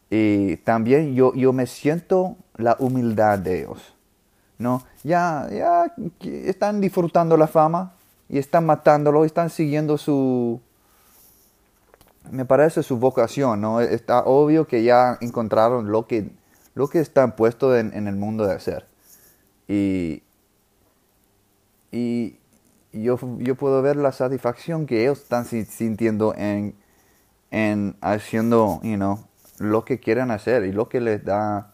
Y 0.09 0.57
también 0.57 1.15
yo, 1.15 1.33
yo 1.33 1.51
me 1.51 1.67
siento 1.67 2.37
la 2.55 2.77
humildad 2.79 3.39
de 3.39 3.63
ellos. 3.63 3.97
¿no? 4.57 4.83
Ya, 5.03 5.47
ya 5.51 5.93
están 6.21 6.81
disfrutando 6.81 7.37
la 7.37 7.47
fama 7.47 7.93
y 8.29 8.37
están 8.37 8.65
matándolo, 8.65 9.25
están 9.25 9.49
siguiendo 9.49 9.97
su, 9.97 10.59
me 12.31 12.45
parece 12.45 12.83
su 12.83 12.97
vocación, 12.97 13.61
¿no? 13.61 13.81
Está 13.81 14.23
obvio 14.23 14.67
que 14.67 14.83
ya 14.83 15.17
encontraron 15.21 15.91
lo 15.91 16.07
que, 16.07 16.29
lo 16.73 16.87
que 16.87 16.99
está 16.99 17.35
puesto 17.35 17.77
en, 17.77 17.93
en 17.93 18.07
el 18.07 18.15
mundo 18.15 18.45
de 18.45 18.53
hacer. 18.53 18.85
Y, 19.67 20.23
y 21.91 22.37
yo, 22.93 23.19
yo, 23.37 23.55
puedo 23.55 23.81
ver 23.81 23.95
la 23.95 24.11
satisfacción 24.11 24.85
que 24.85 25.03
ellos 25.03 25.19
están 25.19 25.45
sintiendo 25.45 26.33
en, 26.35 26.75
en 27.51 27.95
haciendo, 28.01 28.79
you 28.83 28.95
know, 28.95 29.27
lo 29.59 29.85
que 29.85 29.99
quieren 29.99 30.31
hacer 30.31 30.65
y 30.65 30.71
lo 30.71 30.89
que 30.89 31.01
les 31.01 31.23
da 31.23 31.73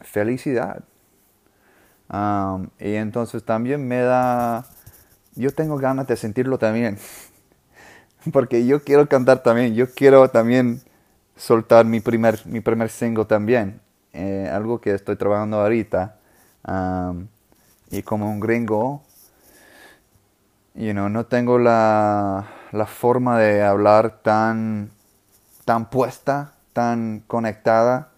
felicidad. 0.00 0.84
Um, 2.12 2.68
y 2.80 2.94
entonces 2.94 3.44
también 3.44 3.86
me 3.86 4.00
da 4.00 4.66
yo 5.34 5.50
tengo 5.52 5.76
ganas 5.78 6.06
de 6.06 6.16
sentirlo 6.16 6.58
también. 6.58 6.98
Porque 8.32 8.66
yo 8.66 8.82
quiero 8.82 9.08
cantar 9.08 9.42
también, 9.42 9.74
yo 9.74 9.90
quiero 9.92 10.28
también 10.28 10.82
soltar 11.36 11.86
mi 11.86 12.00
primer, 12.00 12.44
mi 12.46 12.60
primer 12.60 12.90
single 12.90 13.24
también. 13.24 13.80
Eh, 14.12 14.50
algo 14.52 14.80
que 14.80 14.92
estoy 14.92 15.16
trabajando 15.16 15.60
ahorita. 15.60 16.16
y 17.90 18.02
como 18.02 18.30
un 18.30 18.40
gringo, 18.40 19.02
you 20.74 20.92
know, 20.92 21.08
no 21.08 21.26
tengo 21.26 21.58
la, 21.58 22.48
la 22.72 22.86
forma 22.86 23.38
de 23.38 23.62
hablar 23.62 24.22
tan, 24.22 24.90
tan 25.64 25.90
puesta, 25.90 26.54
tan 26.72 27.22
conectada, 27.26 28.10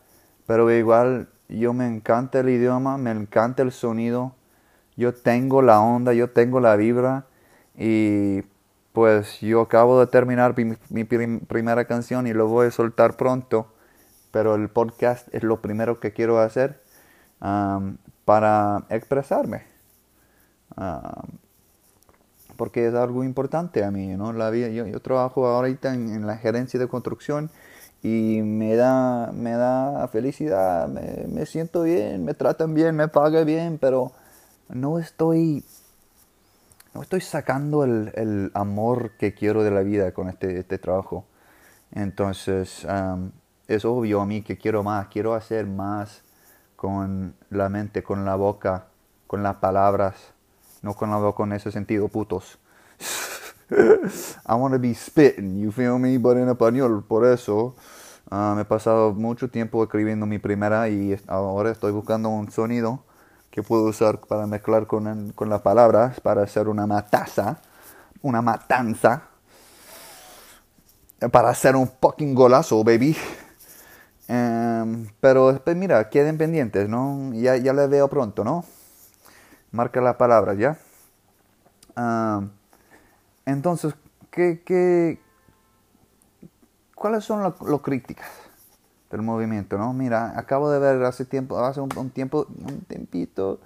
pero 0.46 0.70
igual 0.70 1.28
yo 1.48 1.72
me 1.72 1.86
encanta 1.86 2.40
el 2.40 2.48
idioma, 2.48 2.98
me 2.98 3.10
encanta 3.10 3.62
el 3.62 3.72
sonido 3.72 4.34
yo 4.96 5.14
tengo 5.14 5.62
la 5.62 5.80
onda, 5.80 6.12
yo 6.12 6.30
tengo 6.30 6.60
la 6.60 6.76
vibra 6.76 7.26
y 7.76 8.42
pues 8.92 9.40
yo 9.40 9.62
acabo 9.62 9.98
de 10.00 10.06
terminar 10.06 10.54
mi, 10.90 11.04
primera 11.04 11.86
canción 11.86 12.26
y 12.26 12.34
lo 12.34 12.46
voy 12.46 12.66
a 12.66 12.70
soltar 12.70 13.16
pronto, 13.16 13.72
pero 14.30 14.54
el 14.54 14.68
podcast 14.68 15.32
es 15.34 15.42
lo 15.42 15.62
primero 15.62 15.98
que 15.98 16.12
quiero 16.12 16.38
hacer 16.38 16.82
para 18.24 18.84
expresarme. 18.90 19.64
Porque 22.56 22.88
es 22.88 22.94
algo 22.94 23.24
importante 23.24 23.84
a 23.84 23.90
mí, 23.90 24.08
¿no? 24.16 24.32
La 24.32 24.50
vida, 24.50 24.68
yo, 24.68 25.00
trabajo 25.00 25.46
ahorita 25.46 25.94
en, 25.94 26.26
la 26.26 26.36
gerencia 26.36 26.78
de 26.78 26.88
construcción 26.88 27.50
y 28.02 28.40
me 28.42 28.76
da, 28.76 29.30
me 29.32 29.52
da 29.52 30.06
felicidad, 30.08 30.88
me, 30.88 31.46
siento 31.46 31.82
bien, 31.82 32.24
me 32.24 32.34
tratan 32.34 32.74
bien, 32.74 32.96
me 32.96 33.08
pagan 33.08 33.46
bien, 33.46 33.78
pero 33.78 34.12
no 34.68 34.98
estoy 34.98 35.64
no 36.94 37.02
estoy 37.02 37.22
sacando 37.22 37.84
el, 37.84 38.50
amor 38.54 39.12
que 39.18 39.34
quiero 39.34 39.62
de 39.62 39.70
la 39.70 39.80
vida 39.80 40.12
con 40.12 40.28
este, 40.28 40.58
este 40.58 40.76
trabajo. 40.76 41.24
Entonces, 41.90 42.86
es 43.66 43.84
obvio 43.84 44.20
a 44.20 44.26
mí 44.26 44.42
que 44.42 44.58
quiero 44.58 44.82
más, 44.82 45.08
quiero 45.08 45.34
hacer 45.34 45.66
más 45.66 46.22
con 46.76 47.34
la 47.48 47.68
mente, 47.68 48.02
con 48.02 48.24
la 48.24 48.34
boca, 48.34 48.88
con 49.26 49.42
las 49.42 49.56
palabras, 49.56 50.31
no 50.82 50.94
con 50.94 51.10
la 51.10 51.34
en 51.38 51.52
ese 51.52 51.70
sentido, 51.70 52.08
putos. 52.08 52.58
I 53.70 54.54
want 54.54 54.74
to 54.74 54.78
be 54.78 54.94
spitting, 54.94 55.58
you 55.58 55.72
feel 55.72 55.98
me, 55.98 56.18
but 56.18 56.36
en 56.36 56.48
español, 56.48 57.04
por 57.06 57.24
eso 57.24 57.74
me 58.30 58.62
he 58.62 58.64
pasado 58.64 59.12
mucho 59.12 59.48
tiempo 59.48 59.82
escribiendo 59.82 60.26
mi 60.26 60.38
primera 60.38 60.88
y 60.88 61.18
ahora 61.26 61.70
estoy 61.70 61.92
buscando 61.92 62.28
un 62.28 62.50
sonido 62.50 63.04
que 63.50 63.62
puedo 63.62 63.84
usar 63.84 64.20
para 64.20 64.46
mezclar 64.46 64.86
con, 64.86 65.32
con 65.32 65.48
las 65.48 65.60
palabras 65.60 66.20
para 66.20 66.42
hacer 66.42 66.68
una 66.68 66.86
mataza, 66.86 67.58
una 68.22 68.40
matanza, 68.40 69.24
para 71.30 71.50
hacer 71.50 71.76
un 71.76 71.88
fucking 72.00 72.34
golazo, 72.34 72.82
baby. 72.82 73.16
Em, 74.28 75.08
pero 75.20 75.52
después, 75.52 75.76
mira, 75.76 76.08
queden 76.08 76.38
pendientes, 76.38 76.88
¿no? 76.88 77.32
Ya, 77.34 77.56
ya 77.56 77.72
les 77.72 77.88
veo 77.90 78.08
pronto, 78.08 78.44
¿no? 78.44 78.64
Marca 79.72 80.00
las 80.00 80.16
palabras, 80.16 80.58
¿ya? 80.58 80.78
entonces, 83.44 83.94
¿qué, 84.30 85.20
cuáles 86.94 87.24
son 87.24 87.42
las 87.42 87.54
críticas? 87.82 88.28
del 89.12 89.22
movimiento, 89.22 89.76
¿no? 89.76 89.92
Mira, 89.92 90.38
acabo 90.38 90.70
de 90.70 90.78
ver 90.78 91.04
hace 91.04 91.26
tiempo, 91.26 91.58
hace 91.58 91.80
un, 91.80 92.10
tiempo, 92.10 92.46
un 92.48 92.80
tiempito, 92.80 93.60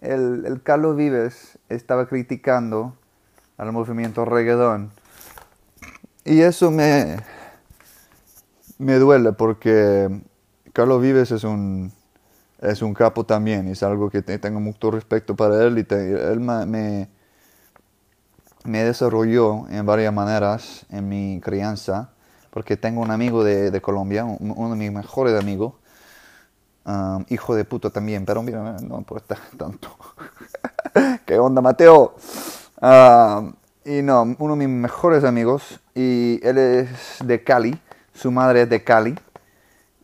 el, 0.00 0.46
el, 0.46 0.62
Carlos 0.62 0.96
Vives 0.96 1.58
estaba 1.68 2.06
criticando 2.08 2.96
al 3.58 3.70
movimiento 3.70 4.24
reggaetón. 4.24 4.90
Y 6.24 6.40
eso 6.40 6.70
me, 6.70 7.18
me 8.78 8.94
duele 8.94 9.32
porque 9.32 10.22
Carlos 10.72 11.02
Vives 11.02 11.32
es 11.32 11.44
un, 11.44 11.92
es 12.60 12.82
un 12.82 12.94
capo 12.94 13.24
también, 13.24 13.68
es 13.68 13.82
algo 13.82 14.10
que 14.10 14.22
tengo 14.22 14.60
mucho 14.60 14.90
respeto 14.90 15.36
para 15.36 15.64
él 15.64 15.78
y 15.78 15.94
él 15.94 16.40
me, 16.40 17.08
me 18.64 18.84
desarrolló 18.84 19.68
en 19.68 19.86
varias 19.86 20.12
maneras 20.12 20.86
en 20.90 21.08
mi 21.08 21.40
crianza 21.42 22.10
porque 22.50 22.76
tengo 22.76 23.00
un 23.00 23.10
amigo 23.10 23.44
de, 23.44 23.80
Colombia, 23.80 24.24
uno 24.24 24.70
de 24.70 24.76
mis 24.76 24.92
mejores 24.92 25.38
amigos, 25.38 25.74
um, 26.84 27.24
hijo 27.28 27.54
de 27.54 27.64
puta 27.64 27.90
también, 27.90 28.24
pero 28.24 28.42
mira, 28.42 28.76
no 28.80 28.98
importa 28.98 29.36
tanto. 29.56 29.96
¿Qué 31.26 31.38
onda, 31.38 31.60
Mateo? 31.60 32.16
Um, 32.80 33.52
y 33.84 34.02
no, 34.02 34.34
uno 34.38 34.56
de 34.56 34.66
mis 34.66 34.68
mejores 34.68 35.24
amigos, 35.24 35.80
y 35.94 36.40
él 36.42 36.58
es 36.58 36.88
de 37.24 37.44
Cali, 37.44 37.80
su 38.12 38.30
madre 38.30 38.62
es 38.62 38.68
de 38.68 38.82
Cali, 38.82 39.16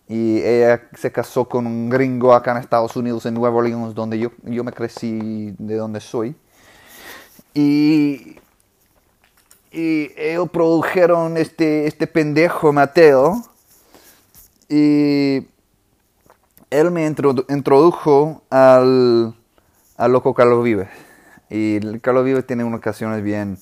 y 0.08 0.38
ella 0.38 0.88
se 0.96 1.10
casó 1.10 1.48
con 1.48 1.66
un 1.66 1.88
gringo 1.88 2.34
acá 2.34 2.52
en 2.52 2.58
Estados 2.58 2.96
Unidos, 2.96 3.26
en 3.26 3.34
Nueva 3.34 3.56
Orleans, 3.56 3.94
donde 3.94 4.18
yo, 4.18 4.30
yo 4.42 4.64
me 4.64 4.72
crecí, 4.72 5.54
de 5.58 5.76
donde 5.76 6.00
soy. 6.00 6.36
Y 7.54 8.36
y 9.74 10.12
ellos 10.16 10.50
produjeron 10.50 11.36
este, 11.36 11.88
este 11.88 12.06
pendejo 12.06 12.72
Mateo 12.72 13.42
y 14.68 15.48
él 16.70 16.92
me 16.92 17.06
introdujo 17.06 18.44
al, 18.50 19.34
al 19.96 20.12
loco 20.12 20.32
Carlos 20.32 20.62
Vives. 20.62 20.88
Y 21.50 21.80
Carlos 21.98 22.24
Vives 22.24 22.46
tiene 22.46 22.62
unas 22.62 22.78
ocasiones 22.78 23.20
bien, 23.24 23.58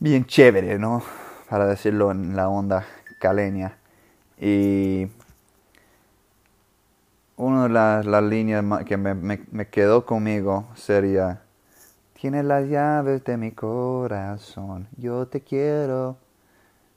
bien 0.00 0.26
chévere, 0.26 0.78
¿no? 0.78 1.02
Para 1.48 1.64
decirlo 1.64 2.10
en 2.10 2.36
la 2.36 2.50
onda 2.50 2.84
caleña. 3.18 3.78
Y 4.38 5.06
una 7.36 7.64
de 7.64 7.68
las, 7.68 8.06
las 8.06 8.22
líneas 8.22 8.64
que 8.84 8.96
me, 8.96 9.14
me, 9.14 9.68
quedó 9.68 10.06
conmigo 10.06 10.66
sería 10.74 11.42
Tienes 12.20 12.44
las 12.46 12.66
llaves 12.68 13.22
de 13.24 13.36
mi 13.36 13.52
corazón, 13.52 14.88
yo 14.96 15.26
te 15.26 15.42
quiero. 15.42 16.16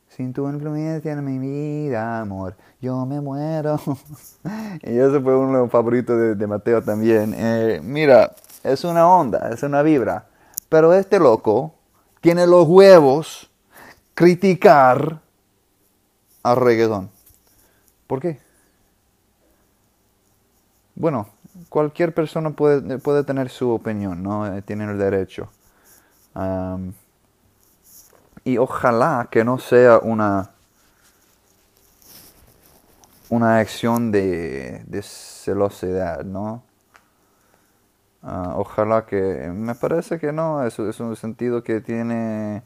Sin 0.07 0.33
tu 0.33 0.49
influencia 0.49 1.11
en 1.11 1.23
mi 1.23 1.37
vida, 1.37 2.21
amor, 2.21 2.55
yo 2.81 3.05
me 3.05 3.21
muero. 3.21 3.79
y 4.81 4.97
ese 4.97 5.19
fue 5.19 5.37
uno 5.37 5.53
de 5.53 5.59
los 5.59 5.71
favoritos 5.71 6.37
de, 6.37 6.47
Mateo 6.47 6.81
también. 6.81 7.35
Eh, 7.37 7.79
mira, 7.83 8.33
es 8.63 8.83
una 8.83 9.07
onda, 9.07 9.49
es 9.51 9.61
una 9.61 9.83
vibra. 9.83 10.25
Pero 10.67 10.93
este 10.93 11.19
loco 11.19 11.75
tiene 12.21 12.47
los 12.47 12.67
huevos 12.67 13.51
criticar 14.15 15.19
al 16.41 16.55
reggaetón. 16.57 17.11
¿Por 18.07 18.19
qué? 18.19 18.48
Bueno, 20.99 21.29
cualquier 21.69 22.13
persona 22.13 22.51
puede, 22.51 22.99
puede 22.99 23.23
tener 23.23 23.49
su 23.49 23.71
opinión, 23.71 24.21
¿no? 24.21 24.45
Eh, 24.45 24.61
tiene 24.61 24.83
el 24.83 24.99
derecho. 24.99 25.49
y 28.43 28.57
ojalá 28.57 29.27
que 29.31 29.43
no 29.43 29.59
sea 29.59 29.99
una 29.99 30.51
una 33.29 33.59
acción 33.59 34.11
de, 34.11 34.83
celosidad, 35.03 36.23
¿no? 36.25 36.63
Ah, 38.21 38.55
ojalá 38.57 39.05
que, 39.05 39.49
me 39.53 39.75
parece 39.75 40.19
que 40.19 40.33
no, 40.33 40.65
es, 40.65 40.77
es 40.79 40.99
un 40.99 41.15
sentido 41.15 41.63
que 41.63 41.79
tiene, 41.79 42.63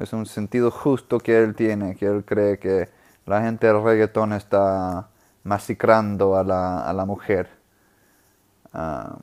es 0.00 0.12
un 0.12 0.26
sentido 0.26 0.70
justo 0.70 1.18
que 1.18 1.38
él 1.42 1.54
tiene, 1.54 1.96
que 1.96 2.06
él 2.06 2.24
cree 2.24 2.58
que 2.58 2.88
la 3.26 3.42
gente 3.42 3.66
del 3.66 3.82
reggaetón 3.82 4.32
está 4.32 5.08
masacrando 5.46 6.36
a 6.36 6.44
la, 6.44 6.80
a 6.80 6.92
la 6.92 7.04
mujer. 7.04 7.48
Ah, 8.72 9.16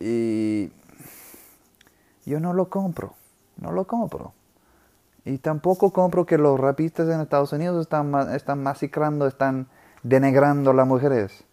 y 0.00 0.70
yo 2.26 2.40
no 2.40 2.52
lo 2.52 2.68
compro, 2.68 3.14
no 3.56 3.70
lo 3.70 3.86
compro. 3.86 4.32
Y 5.24 5.38
tampoco 5.38 5.92
compro 5.92 6.26
que 6.26 6.36
los 6.36 6.58
rapistas 6.58 7.08
en 7.08 7.20
Estados 7.20 7.52
Unidos 7.52 7.82
están, 7.82 8.12
están 8.34 8.66
están 9.26 9.68
denegrando 10.02 10.72
a 10.72 10.74
las 10.74 10.86
mujeres. 10.86 11.44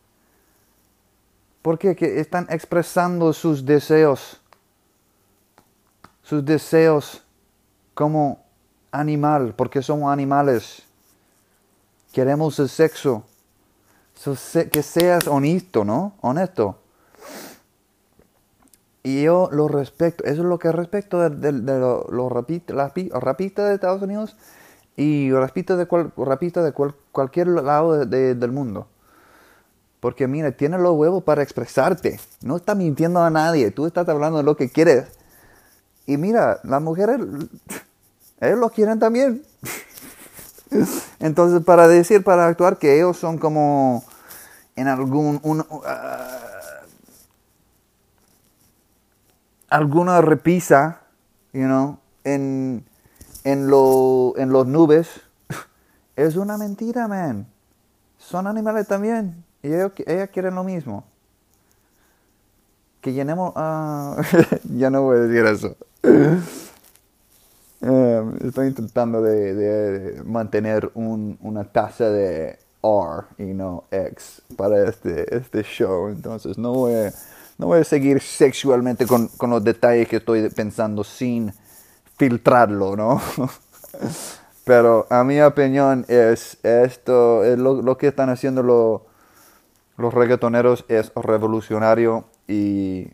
Porque 1.62 1.96
que 1.96 2.20
están 2.20 2.48
expresando 2.50 3.32
sus 3.34 3.64
deseos, 3.64 4.42
sus 6.24 6.44
deseos 6.44 7.24
como 7.94 8.44
animal, 8.92 9.54
porque 9.56 9.84
somos 9.84 10.12
animales. 10.12 10.89
Queremos 12.12 12.60
el 12.60 12.70
sexo 12.70 13.24
que 14.72 14.84
seas 14.84 15.28
honesto, 15.28 15.86
¿no? 15.86 16.14
Honesto. 16.22 16.78
Y 19.04 19.24
yo 19.24 19.50
lo 19.52 19.68
respeto, 19.68 20.26
eso 20.26 20.42
es 20.42 20.48
lo 20.48 20.60
que 20.60 20.72
respeto 20.72 21.30
de, 21.30 21.52
los 21.52 22.32
rapistas 22.32 23.70
de 23.70 23.74
Estados 23.74 24.02
Unidos 24.02 24.36
y 24.98 25.32
rapistas 25.32 25.78
de, 25.78 25.86
cual, 25.86 26.12
de 26.18 26.74
cualquier 27.12 27.48
lado 27.48 28.06
del 28.06 28.52
mundo. 28.52 28.88
Porque 30.02 30.28
mira, 30.28 30.52
tiene 30.52 30.78
los 30.78 30.96
huevos 30.98 31.24
para 31.24 31.44
expresarte. 31.44 32.20
No 32.42 32.58
está 32.58 32.76
mintiendo 32.76 33.22
a 33.22 33.30
nadie. 33.30 33.72
Tú 33.72 33.86
estás 33.86 34.08
hablando 34.08 34.38
de 34.38 34.44
lo 34.44 34.56
que 34.56 34.70
quieres. 34.70 35.08
Y 36.06 36.18
mira, 36.18 36.60
las 36.64 36.82
mujeres, 36.82 37.20
ellos 38.40 38.60
lo 38.60 38.70
quieren 38.70 39.00
también. 39.00 39.44
Entonces, 41.20 41.64
para 41.64 41.88
decir, 41.88 42.24
para 42.24 42.48
actuar 42.48 42.78
que 42.78 42.96
ellos 42.96 43.18
son 43.18 43.38
como 43.38 44.04
en 44.76 44.88
algún 44.88 45.40
uh, 45.44 45.64
alguna 49.70 50.22
repisa, 50.22 51.02
you 51.54 51.66
know, 51.66 52.00
en 52.24 52.84
en 53.44 53.68
lo, 53.68 54.34
en 54.38 54.50
los 54.50 54.68
nubes 54.68 55.22
es 56.16 56.36
una 56.36 56.58
mentira, 56.58 57.08
man. 57.08 57.48
Son 58.18 58.48
animales 58.48 58.88
también 58.88 59.44
y 59.64 59.74
ellos, 59.74 59.92
quieren 60.32 60.56
lo 60.56 60.64
mismo. 60.64 61.04
Que 63.02 63.14
llenemos, 63.14 63.54
uh, 63.56 64.22
ya 64.78 64.90
no 64.90 65.04
voy 65.04 65.18
a 65.18 65.20
decir 65.22 65.46
eso. 65.46 66.69
Em, 67.82 68.36
estoy 68.46 68.68
intentando 68.68 69.22
de, 69.22 70.22
mantener 70.26 70.92
una 70.94 71.64
tasa 71.66 72.10
de 72.10 72.60
R 72.84 73.24
y 73.38 73.54
no 73.54 73.86
X 73.92 74.42
para 74.56 74.88
este, 74.88 75.36
este 75.36 75.64
show. 75.64 76.10
Entonces 76.10 76.58
no 76.58 76.74
voy 76.74 76.94
no 77.60 77.68
voy 77.68 77.82
a 77.82 77.84
seguir 77.84 78.22
sexualmente 78.22 79.06
con, 79.06 79.28
con 79.28 79.50
los 79.50 79.64
detalles 79.64 80.08
que 80.08 80.16
estoy 80.16 80.50
pensando 80.50 81.04
sin 81.04 81.54
filtrarlo, 82.18 82.96
¿no? 82.96 83.22
Pero 84.64 85.06
a 85.10 85.24
mi 85.26 85.42
opinión 85.42 86.06
es 86.08 86.58
esto, 86.64 87.44
es 87.44 87.60
lo, 87.60 87.82
lo, 87.82 87.98
que 87.98 88.08
están 88.08 88.30
haciendo 88.30 88.64
los 89.98 90.14
reggaetoneros 90.14 90.86
es 90.88 91.12
revolucionario 91.16 92.26
y 92.48 93.08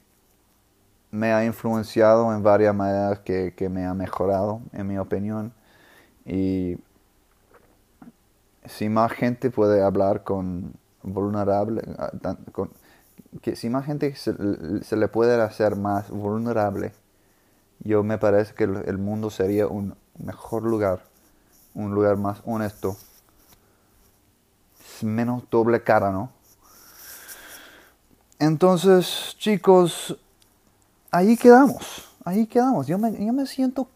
me 1.15 1.31
ha 1.31 1.45
influenciado 1.45 2.33
en 2.33 2.43
varias 2.43 2.75
maneras 2.75 3.19
que, 3.19 3.53
que 3.55 3.69
me 3.69 3.85
ha 3.85 3.93
mejorado, 3.93 4.61
en 4.73 4.87
mi 4.87 4.97
opinión. 4.97 5.53
Y 6.25 6.77
si 8.65 8.89
más 8.89 9.11
gente 9.13 9.49
puede 9.49 9.81
hablar 9.81 10.23
con 10.23 10.73
vulnerable, 11.03 11.81
ah, 11.97 12.11
que 13.41 13.55
si 13.55 13.69
más 13.69 13.85
gente 13.85 14.13
se, 14.15 14.33
se, 14.83 14.95
le 14.97 15.07
puede 15.07 15.41
hacer 15.41 15.75
más 15.75 16.09
vulnerable, 16.09 16.93
yo 17.79 18.03
me 18.03 18.17
parece 18.17 18.53
que 18.53 18.63
el 18.63 18.97
mundo 18.97 19.29
sería 19.29 19.67
un 19.67 19.95
mejor 20.17 20.63
lugar, 20.63 21.03
un 21.73 21.93
lugar 21.93 22.17
más 22.17 22.41
honesto, 22.45 22.97
menos 25.01 25.43
doble 25.49 25.81
cara, 25.81 26.11
¿no? 26.11 26.31
Entonces, 28.39 29.35
chicos, 29.37 30.17
ahí 31.15 31.37
quedamos, 31.37 32.09
ahí 32.25 32.45
quedamos. 32.45 32.87
Yo 32.87 32.97
me, 32.97 33.13
yo 33.13 33.31
me 33.31 33.45
siento 33.45 33.87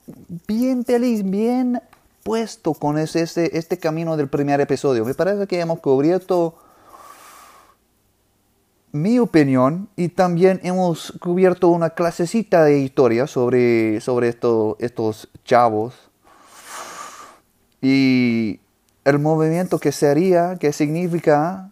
bien 0.47 0.85
feliz, 0.85 1.29
bien 1.29 1.81
puesto 2.23 2.73
con 2.73 2.97
ese, 2.97 3.21
este, 3.21 3.57
este 3.57 3.77
camino 3.77 4.15
del 4.15 4.29
primer 4.29 4.61
episodio. 4.61 5.03
Me 5.03 5.13
parece 5.13 5.45
que 5.45 5.59
hemos 5.59 5.79
cubierto 5.79 6.55
mi 8.91 9.19
opinión 9.19 9.89
y 9.95 10.09
también 10.09 10.59
hemos 10.63 11.11
cubierto 11.19 11.67
una 11.67 11.91
clasecita 11.91 12.63
de 12.63 12.79
historia 12.79 13.27
sobre, 13.27 13.99
sobre 14.01 14.29
esto, 14.29 14.77
estos 14.79 15.29
chavos 15.43 15.93
y 17.81 18.59
el 19.03 19.19
movimiento 19.19 19.77
que 19.77 19.91
sería, 19.91 20.55
que 20.57 20.73
significa 20.73 21.71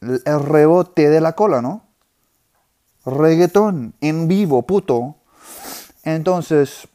el 0.00 0.40
rebote 0.42 1.08
de 1.08 1.20
la 1.20 1.32
cola, 1.34 1.62
¿no? 1.62 1.85
Reggaetón 3.06 3.94
en 4.00 4.26
vivo, 4.26 4.62
puto. 4.62 5.14
Entonces, 6.02 6.88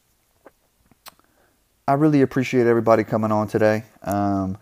I 1.88 1.94
really 1.94 2.22
appreciate 2.22 2.68
everybody 2.68 3.06
coming 3.06 3.32
on 3.32 3.48
today. 3.48 3.86
Um, 4.04 4.58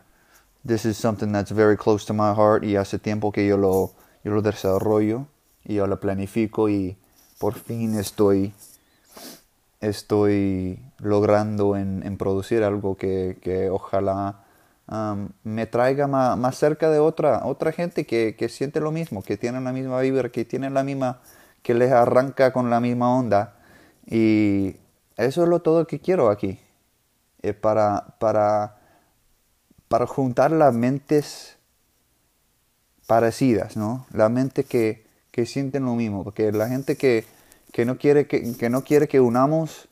this 0.63 0.85
is 0.85 0.95
something 0.95 1.31
that's 1.31 1.49
very 1.49 1.75
close 1.75 2.05
to 2.05 2.13
my 2.13 2.33
heart 2.33 2.63
y 2.63 2.75
hace 2.75 2.99
tiempo 2.99 3.31
que 3.31 3.47
yo 3.47 3.57
lo, 3.57 3.91
yo 4.23 4.31
lo 4.31 4.41
desarrollo 4.43 5.25
y 5.65 5.75
yo 5.75 5.87
lo 5.87 5.99
planifico 5.99 6.69
y 6.69 6.97
por 7.39 7.55
fin 7.55 7.97
estoy, 7.97 8.53
estoy 9.81 10.79
logrando 10.99 11.75
en, 11.75 12.03
en 12.05 12.17
producir 12.17 12.63
algo 12.63 12.95
que, 12.95 13.39
que 13.41 13.71
ojalá 13.71 14.43
me 15.43 15.67
traiga 15.67 16.07
más, 16.07 16.37
más, 16.37 16.57
cerca 16.57 16.89
de 16.89 16.99
otra, 16.99 17.45
otra 17.45 17.71
gente 17.71 18.05
que, 18.05 18.35
que 18.35 18.49
siente 18.49 18.79
lo 18.79 18.91
mismo, 18.91 19.21
que 19.21 19.37
tiene 19.37 19.61
la 19.61 19.71
misma 19.71 19.99
vibra, 20.01 20.29
que 20.29 20.45
tiene 20.45 20.69
la 20.69 20.83
misma, 20.83 21.21
que 21.61 21.73
les 21.73 21.91
arranca 21.91 22.51
con 22.53 22.69
la 22.69 22.79
misma 22.79 23.15
onda. 23.15 23.55
Y 24.05 24.77
eso 25.15 25.43
es 25.43 25.49
lo 25.49 25.61
todo 25.61 25.85
que 25.85 25.99
quiero 25.99 26.29
aquí. 26.29 26.59
Eh, 27.41 27.53
para, 27.53 28.15
para, 28.19 28.77
para 29.87 30.07
juntar 30.07 30.51
las 30.51 30.73
mentes 30.73 31.57
parecidas, 33.07 33.77
¿no? 33.77 34.05
La 34.11 34.27
mente 34.27 34.65
que, 34.65 35.05
que 35.31 35.45
sienten 35.45 35.85
lo 35.85 35.95
mismo, 35.95 36.23
porque 36.23 36.51
la 36.51 36.67
gente 36.67 36.97
que, 36.97 37.25
que, 37.71 37.85
no 37.85 37.97
quiere 37.97 38.27
que, 38.27 38.55
que 38.57 38.69
no 38.69 38.83
quiere 38.83 39.07
que 39.07 39.19
unamos, 39.19 39.87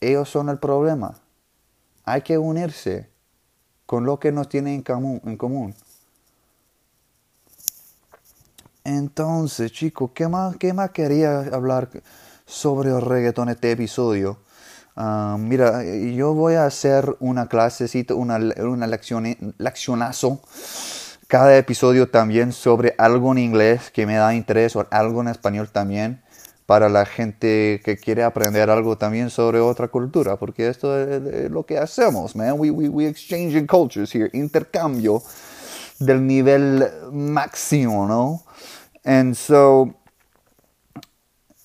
ellos 0.00 0.28
son 0.28 0.48
el 0.48 0.58
problema. 0.58 1.20
Hay 2.04 2.22
que 2.22 2.38
unirse 2.38 3.13
con 3.86 4.04
lo 4.04 4.18
que 4.18 4.32
nos 4.32 4.48
tiene 4.48 4.74
en 4.74 4.82
común. 4.82 5.20
En 5.24 5.36
común. 5.36 5.74
Entonces, 8.84 9.72
chicos, 9.72 10.10
¿qué 10.14 10.28
más, 10.28 10.56
¿qué 10.56 10.72
más 10.72 10.90
quería 10.90 11.38
hablar 11.40 11.88
sobre 12.44 12.90
el 12.90 13.00
reggaetón 13.00 13.48
este 13.48 13.70
episodio? 13.70 14.38
Uh, 14.96 15.38
mira, 15.38 15.82
yo 15.82 16.34
voy 16.34 16.54
a 16.54 16.66
hacer 16.66 17.16
una 17.18 17.48
clasecita, 17.48 18.14
una, 18.14 18.38
una 18.58 18.86
leccionazo 18.86 20.40
cada 21.26 21.56
episodio 21.56 22.10
también 22.10 22.52
sobre 22.52 22.94
algo 22.98 23.32
en 23.32 23.38
inglés 23.38 23.90
que 23.90 24.06
me 24.06 24.16
da 24.16 24.34
interés 24.34 24.76
o 24.76 24.86
algo 24.90 25.20
en 25.22 25.28
español 25.28 25.68
también 25.68 26.22
para 26.66 26.88
la 26.88 27.04
gente 27.04 27.80
que 27.84 27.96
quiere 27.98 28.22
aprender 28.22 28.70
algo 28.70 28.96
también 28.96 29.30
sobre 29.30 29.60
otra 29.60 29.88
cultura, 29.88 30.36
porque 30.36 30.68
esto 30.68 30.98
es 30.98 31.50
lo 31.50 31.64
que 31.64 31.78
hacemos, 31.78 32.34
man. 32.34 32.54
We, 32.58 32.70
we, 32.70 32.88
we 32.88 33.06
exchanging 33.06 33.66
cultures 33.66 34.14
here, 34.14 34.30
intercambio 34.32 35.22
del 35.98 36.26
nivel 36.26 36.88
máximo, 37.12 38.06
¿no? 38.06 38.42
And 39.04 39.34
so, 39.34 39.94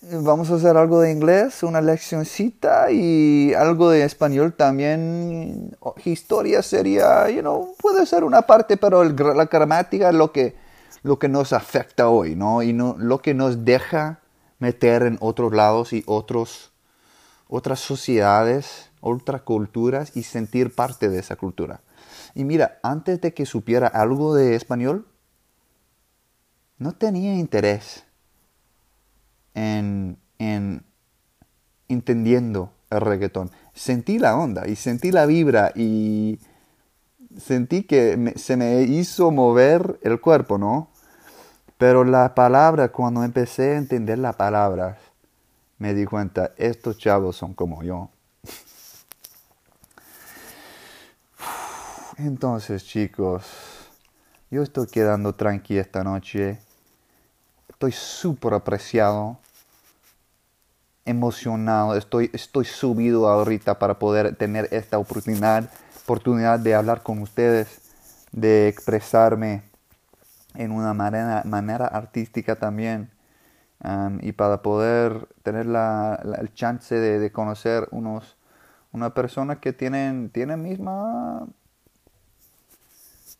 vamos 0.01 0.51
a 0.51 0.55
hacer 0.55 0.75
algo 0.75 0.99
de 0.99 1.11
inglés, 1.11 1.63
una 1.63 1.79
leccioncita 1.79 2.91
y 2.91 3.53
algo 3.53 3.89
de 3.89 4.03
español 4.03 4.53
también. 4.53 5.77
Historia 6.03 6.61
sería, 6.61 7.29
you 7.29 7.41
know, 7.41 7.75
puede 7.79 8.05
ser 8.05 8.25
una 8.25 8.41
parte, 8.41 8.75
pero 8.75 9.03
la 9.05 9.45
gramática 9.45 10.09
es 10.09 10.15
lo 10.15 10.33
que, 10.33 10.55
lo 11.03 11.17
que 11.17 11.29
nos 11.29 11.53
afecta 11.53 12.09
hoy, 12.09 12.35
¿no? 12.35 12.61
Y 12.61 12.73
no, 12.73 12.95
lo 12.97 13.21
que 13.21 13.33
nos 13.33 13.63
deja 13.63 14.19
meter 14.59 15.03
en 15.03 15.17
otros 15.21 15.53
lados 15.53 15.93
y 15.93 16.03
otros, 16.05 16.71
otras 17.47 17.79
sociedades, 17.79 18.91
otras 19.01 19.41
culturas 19.41 20.15
y 20.15 20.23
sentir 20.23 20.75
parte 20.75 21.09
de 21.09 21.19
esa 21.19 21.35
cultura. 21.35 21.81
Y 22.35 22.43
mira, 22.43 22.79
antes 22.83 23.19
de 23.21 23.33
que 23.33 23.45
supiera 23.45 23.87
algo 23.87 24.35
de 24.35 24.55
español, 24.55 25.07
no 26.77 26.93
tenía 26.93 27.35
interés 27.35 28.05
en, 29.53 30.17
en 30.37 30.83
entendiendo 31.87 32.71
el 32.89 33.01
reggaetón. 33.01 33.51
Sentí 33.73 34.19
la 34.19 34.37
onda 34.37 34.67
y 34.67 34.75
sentí 34.75 35.11
la 35.11 35.25
vibra 35.25 35.71
y 35.75 36.39
sentí 37.37 37.83
que 37.83 38.33
se 38.35 38.57
me 38.57 38.83
hizo 38.83 39.31
mover 39.31 39.99
el 40.03 40.21
cuerpo, 40.21 40.57
¿no? 40.57 40.88
Pero 41.79 42.03
la 42.03 42.35
palabra, 42.35 42.89
cuando 42.89 43.23
empecé 43.23 43.71
a 43.71 43.77
entender 43.77 44.17
las 44.17 44.35
palabras, 44.35 44.97
me 45.77 45.93
di 45.93 46.03
cuenta, 46.03 46.51
estos 46.57 46.97
chavos 46.97 47.37
son 47.37 47.53
como 47.53 47.83
yo. 47.83 48.09
Entonces, 52.17 52.85
chicos, 52.85 53.45
yo 54.51 54.61
estoy 54.61 54.87
quedando 54.87 55.35
tranquilo 55.35 55.79
esta 55.79 56.03
noche. 56.03 56.59
Estoy 57.69 57.93
súper 57.93 58.55
apreciado, 58.55 59.37
emocionado, 61.05 61.95
estoy, 61.95 62.29
estoy 62.33 62.65
subido 62.65 63.29
ahorita 63.29 63.79
para 63.79 63.97
poder 63.99 64.35
tener 64.35 64.67
esta 64.71 64.97
oportunidad, 64.97 65.71
oportunidad 66.03 66.59
de 66.59 66.75
hablar 66.75 67.03
con 67.03 67.21
ustedes, 67.21 67.79
de 68.33 68.67
expresarme 68.67 69.68
en 70.55 70.71
una 70.71 70.93
manera, 70.93 71.43
manera 71.45 71.85
artística 71.87 72.55
también. 72.55 73.11
Um, 73.81 74.19
y 74.21 74.33
para 74.33 74.61
poder 74.61 75.29
tener 75.41 75.65
la, 75.65 76.19
la, 76.25 76.35
el 76.37 76.53
chance 76.53 76.93
de, 76.93 77.17
de, 77.17 77.31
conocer 77.31 77.87
unos 77.91 78.35
una 78.91 79.13
persona 79.13 79.61
que 79.61 79.71
tienen 79.71 80.29
tienen 80.31 80.61
misma 80.61 81.47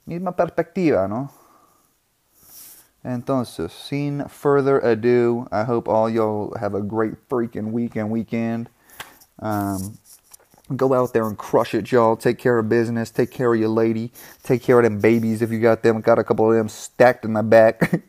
misma 0.06 0.34
perspectiva 0.38 1.10
no 1.10 1.30
entonces 3.04 3.74
sin 3.74 4.24
further 4.30 4.80
ado 4.86 5.46
I 5.52 5.70
hope 5.70 5.92
all 5.92 6.10
y'all 6.10 6.54
have 6.58 6.74
a 6.74 6.82
great 6.82 7.16
freaking 7.28 7.74
weekend 7.74 8.10
weekend 8.10 8.70
um, 9.42 9.98
Go 10.76 10.94
out 10.94 11.14
there 11.14 11.28
and 11.28 11.38
crush 11.38 11.74
it, 11.74 11.92
y'all. 11.92 12.16
Take 12.16 12.38
care 12.38 12.60
of 12.60 12.70
business. 12.70 13.10
Take 13.10 13.32
care 13.32 13.54
of 13.54 13.60
your 13.60 13.70
lady. 13.70 14.12
Take 14.44 14.62
care 14.62 14.78
of 14.78 14.84
them 14.84 15.00
babies 15.00 15.42
if 15.42 15.52
you 15.52 15.60
got 15.60 15.82
them. 15.82 16.02
Got 16.02 16.20
a 16.20 16.24
couple 16.24 16.50
of 16.50 16.56
them 16.56 16.70
stacked 16.70 17.26
in 17.26 17.34
my 17.34 17.42
back. 17.42 18.04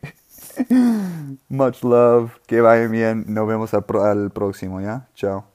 Much 1.49 1.83
love. 1.83 2.39
Que 2.47 2.61
vayan 2.61 2.91
bien. 2.91 3.25
Nos 3.27 3.47
vemos 3.47 3.73
al 3.73 4.29
próximo, 4.29 4.79
¿ya? 4.79 5.07
Chao. 5.15 5.45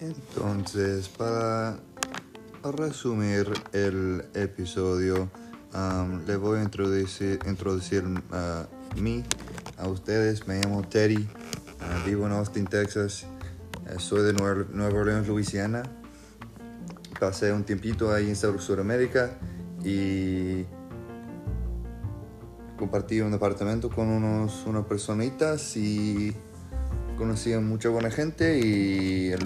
Entonces, 0.00 1.08
para 1.08 1.76
resumir 2.64 3.52
el 3.72 4.24
episodio, 4.34 5.30
um, 5.76 6.24
le 6.26 6.36
voy 6.36 6.58
a 6.60 6.62
introducir, 6.62 7.38
introducir 7.46 8.04
uh, 8.04 8.66
a 9.78 9.88
ustedes. 9.88 10.46
Me 10.46 10.60
llamo 10.60 10.82
Teddy, 10.82 11.16
uh, 11.18 12.06
vivo 12.06 12.26
en 12.26 12.32
Austin, 12.32 12.66
Texas. 12.66 13.26
Eh, 13.86 13.98
soy 13.98 14.22
de 14.22 14.32
Nueva, 14.32 14.64
Nueva 14.72 15.00
Orleans, 15.00 15.28
Luisiana. 15.28 15.82
Pasé 17.20 17.52
un 17.52 17.64
tiempito 17.64 18.12
ahí 18.12 18.28
en 18.28 18.36
Sudamérica 18.36 19.30
y 19.84 20.64
compartí 22.76 23.20
un 23.20 23.30
departamento 23.30 23.88
con 23.90 24.08
unos, 24.08 24.66
unas 24.66 24.84
personitas 24.86 25.76
y 25.76 26.34
conocí 27.16 27.52
a 27.52 27.60
mucha 27.60 27.88
buena 27.88 28.10
gente 28.10 28.58
y 28.58 29.28
el 29.28 29.40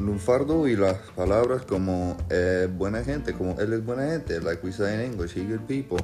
lunfardo 0.00 0.66
y 0.66 0.76
las 0.76 0.96
palabras 1.14 1.62
como 1.62 2.16
eh, 2.30 2.68
buena 2.76 3.04
gente, 3.04 3.34
como 3.34 3.58
él 3.60 3.72
es 3.72 3.84
buena 3.84 4.06
gente, 4.06 4.40
like 4.40 4.64
we 4.64 4.72
say 4.72 4.94
in 4.94 5.12
English, 5.12 5.36
he 5.36 5.44
good 5.44 5.60
people. 5.66 5.98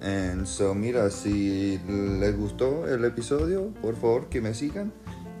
And 0.00 0.46
so, 0.46 0.74
mira, 0.74 1.10
si 1.10 1.78
les 1.86 2.36
gustó 2.36 2.88
el 2.88 3.04
episodio, 3.04 3.72
por 3.80 3.94
favor 3.94 4.28
que 4.28 4.40
me 4.40 4.54
sigan 4.54 4.92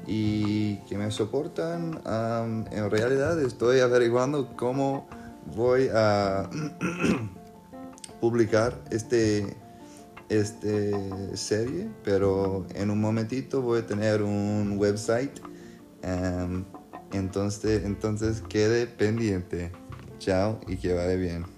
y 0.06 0.76
que 0.88 0.96
me 0.96 1.10
soportan. 1.10 2.00
Um, 2.06 2.66
en 2.70 2.90
realidad 2.90 3.40
estoy 3.42 3.80
averiguando 3.80 4.54
cómo 4.56 5.08
voy 5.56 5.88
a 5.92 6.48
publicar 8.20 8.78
este 8.90 9.56
este 10.32 11.36
serie, 11.36 11.88
pero 12.02 12.66
en 12.74 12.90
un 12.90 13.00
momentito 13.00 13.60
voy 13.60 13.80
a 13.80 13.86
tener 13.86 14.22
un 14.22 14.76
website. 14.78 15.40
Um, 16.02 16.64
entonces, 17.12 17.84
entonces 17.84 18.42
quede 18.48 18.86
pendiente. 18.86 19.70
Chao 20.18 20.58
y 20.66 20.76
que 20.76 20.94
vaya 20.94 21.16
bien. 21.16 21.51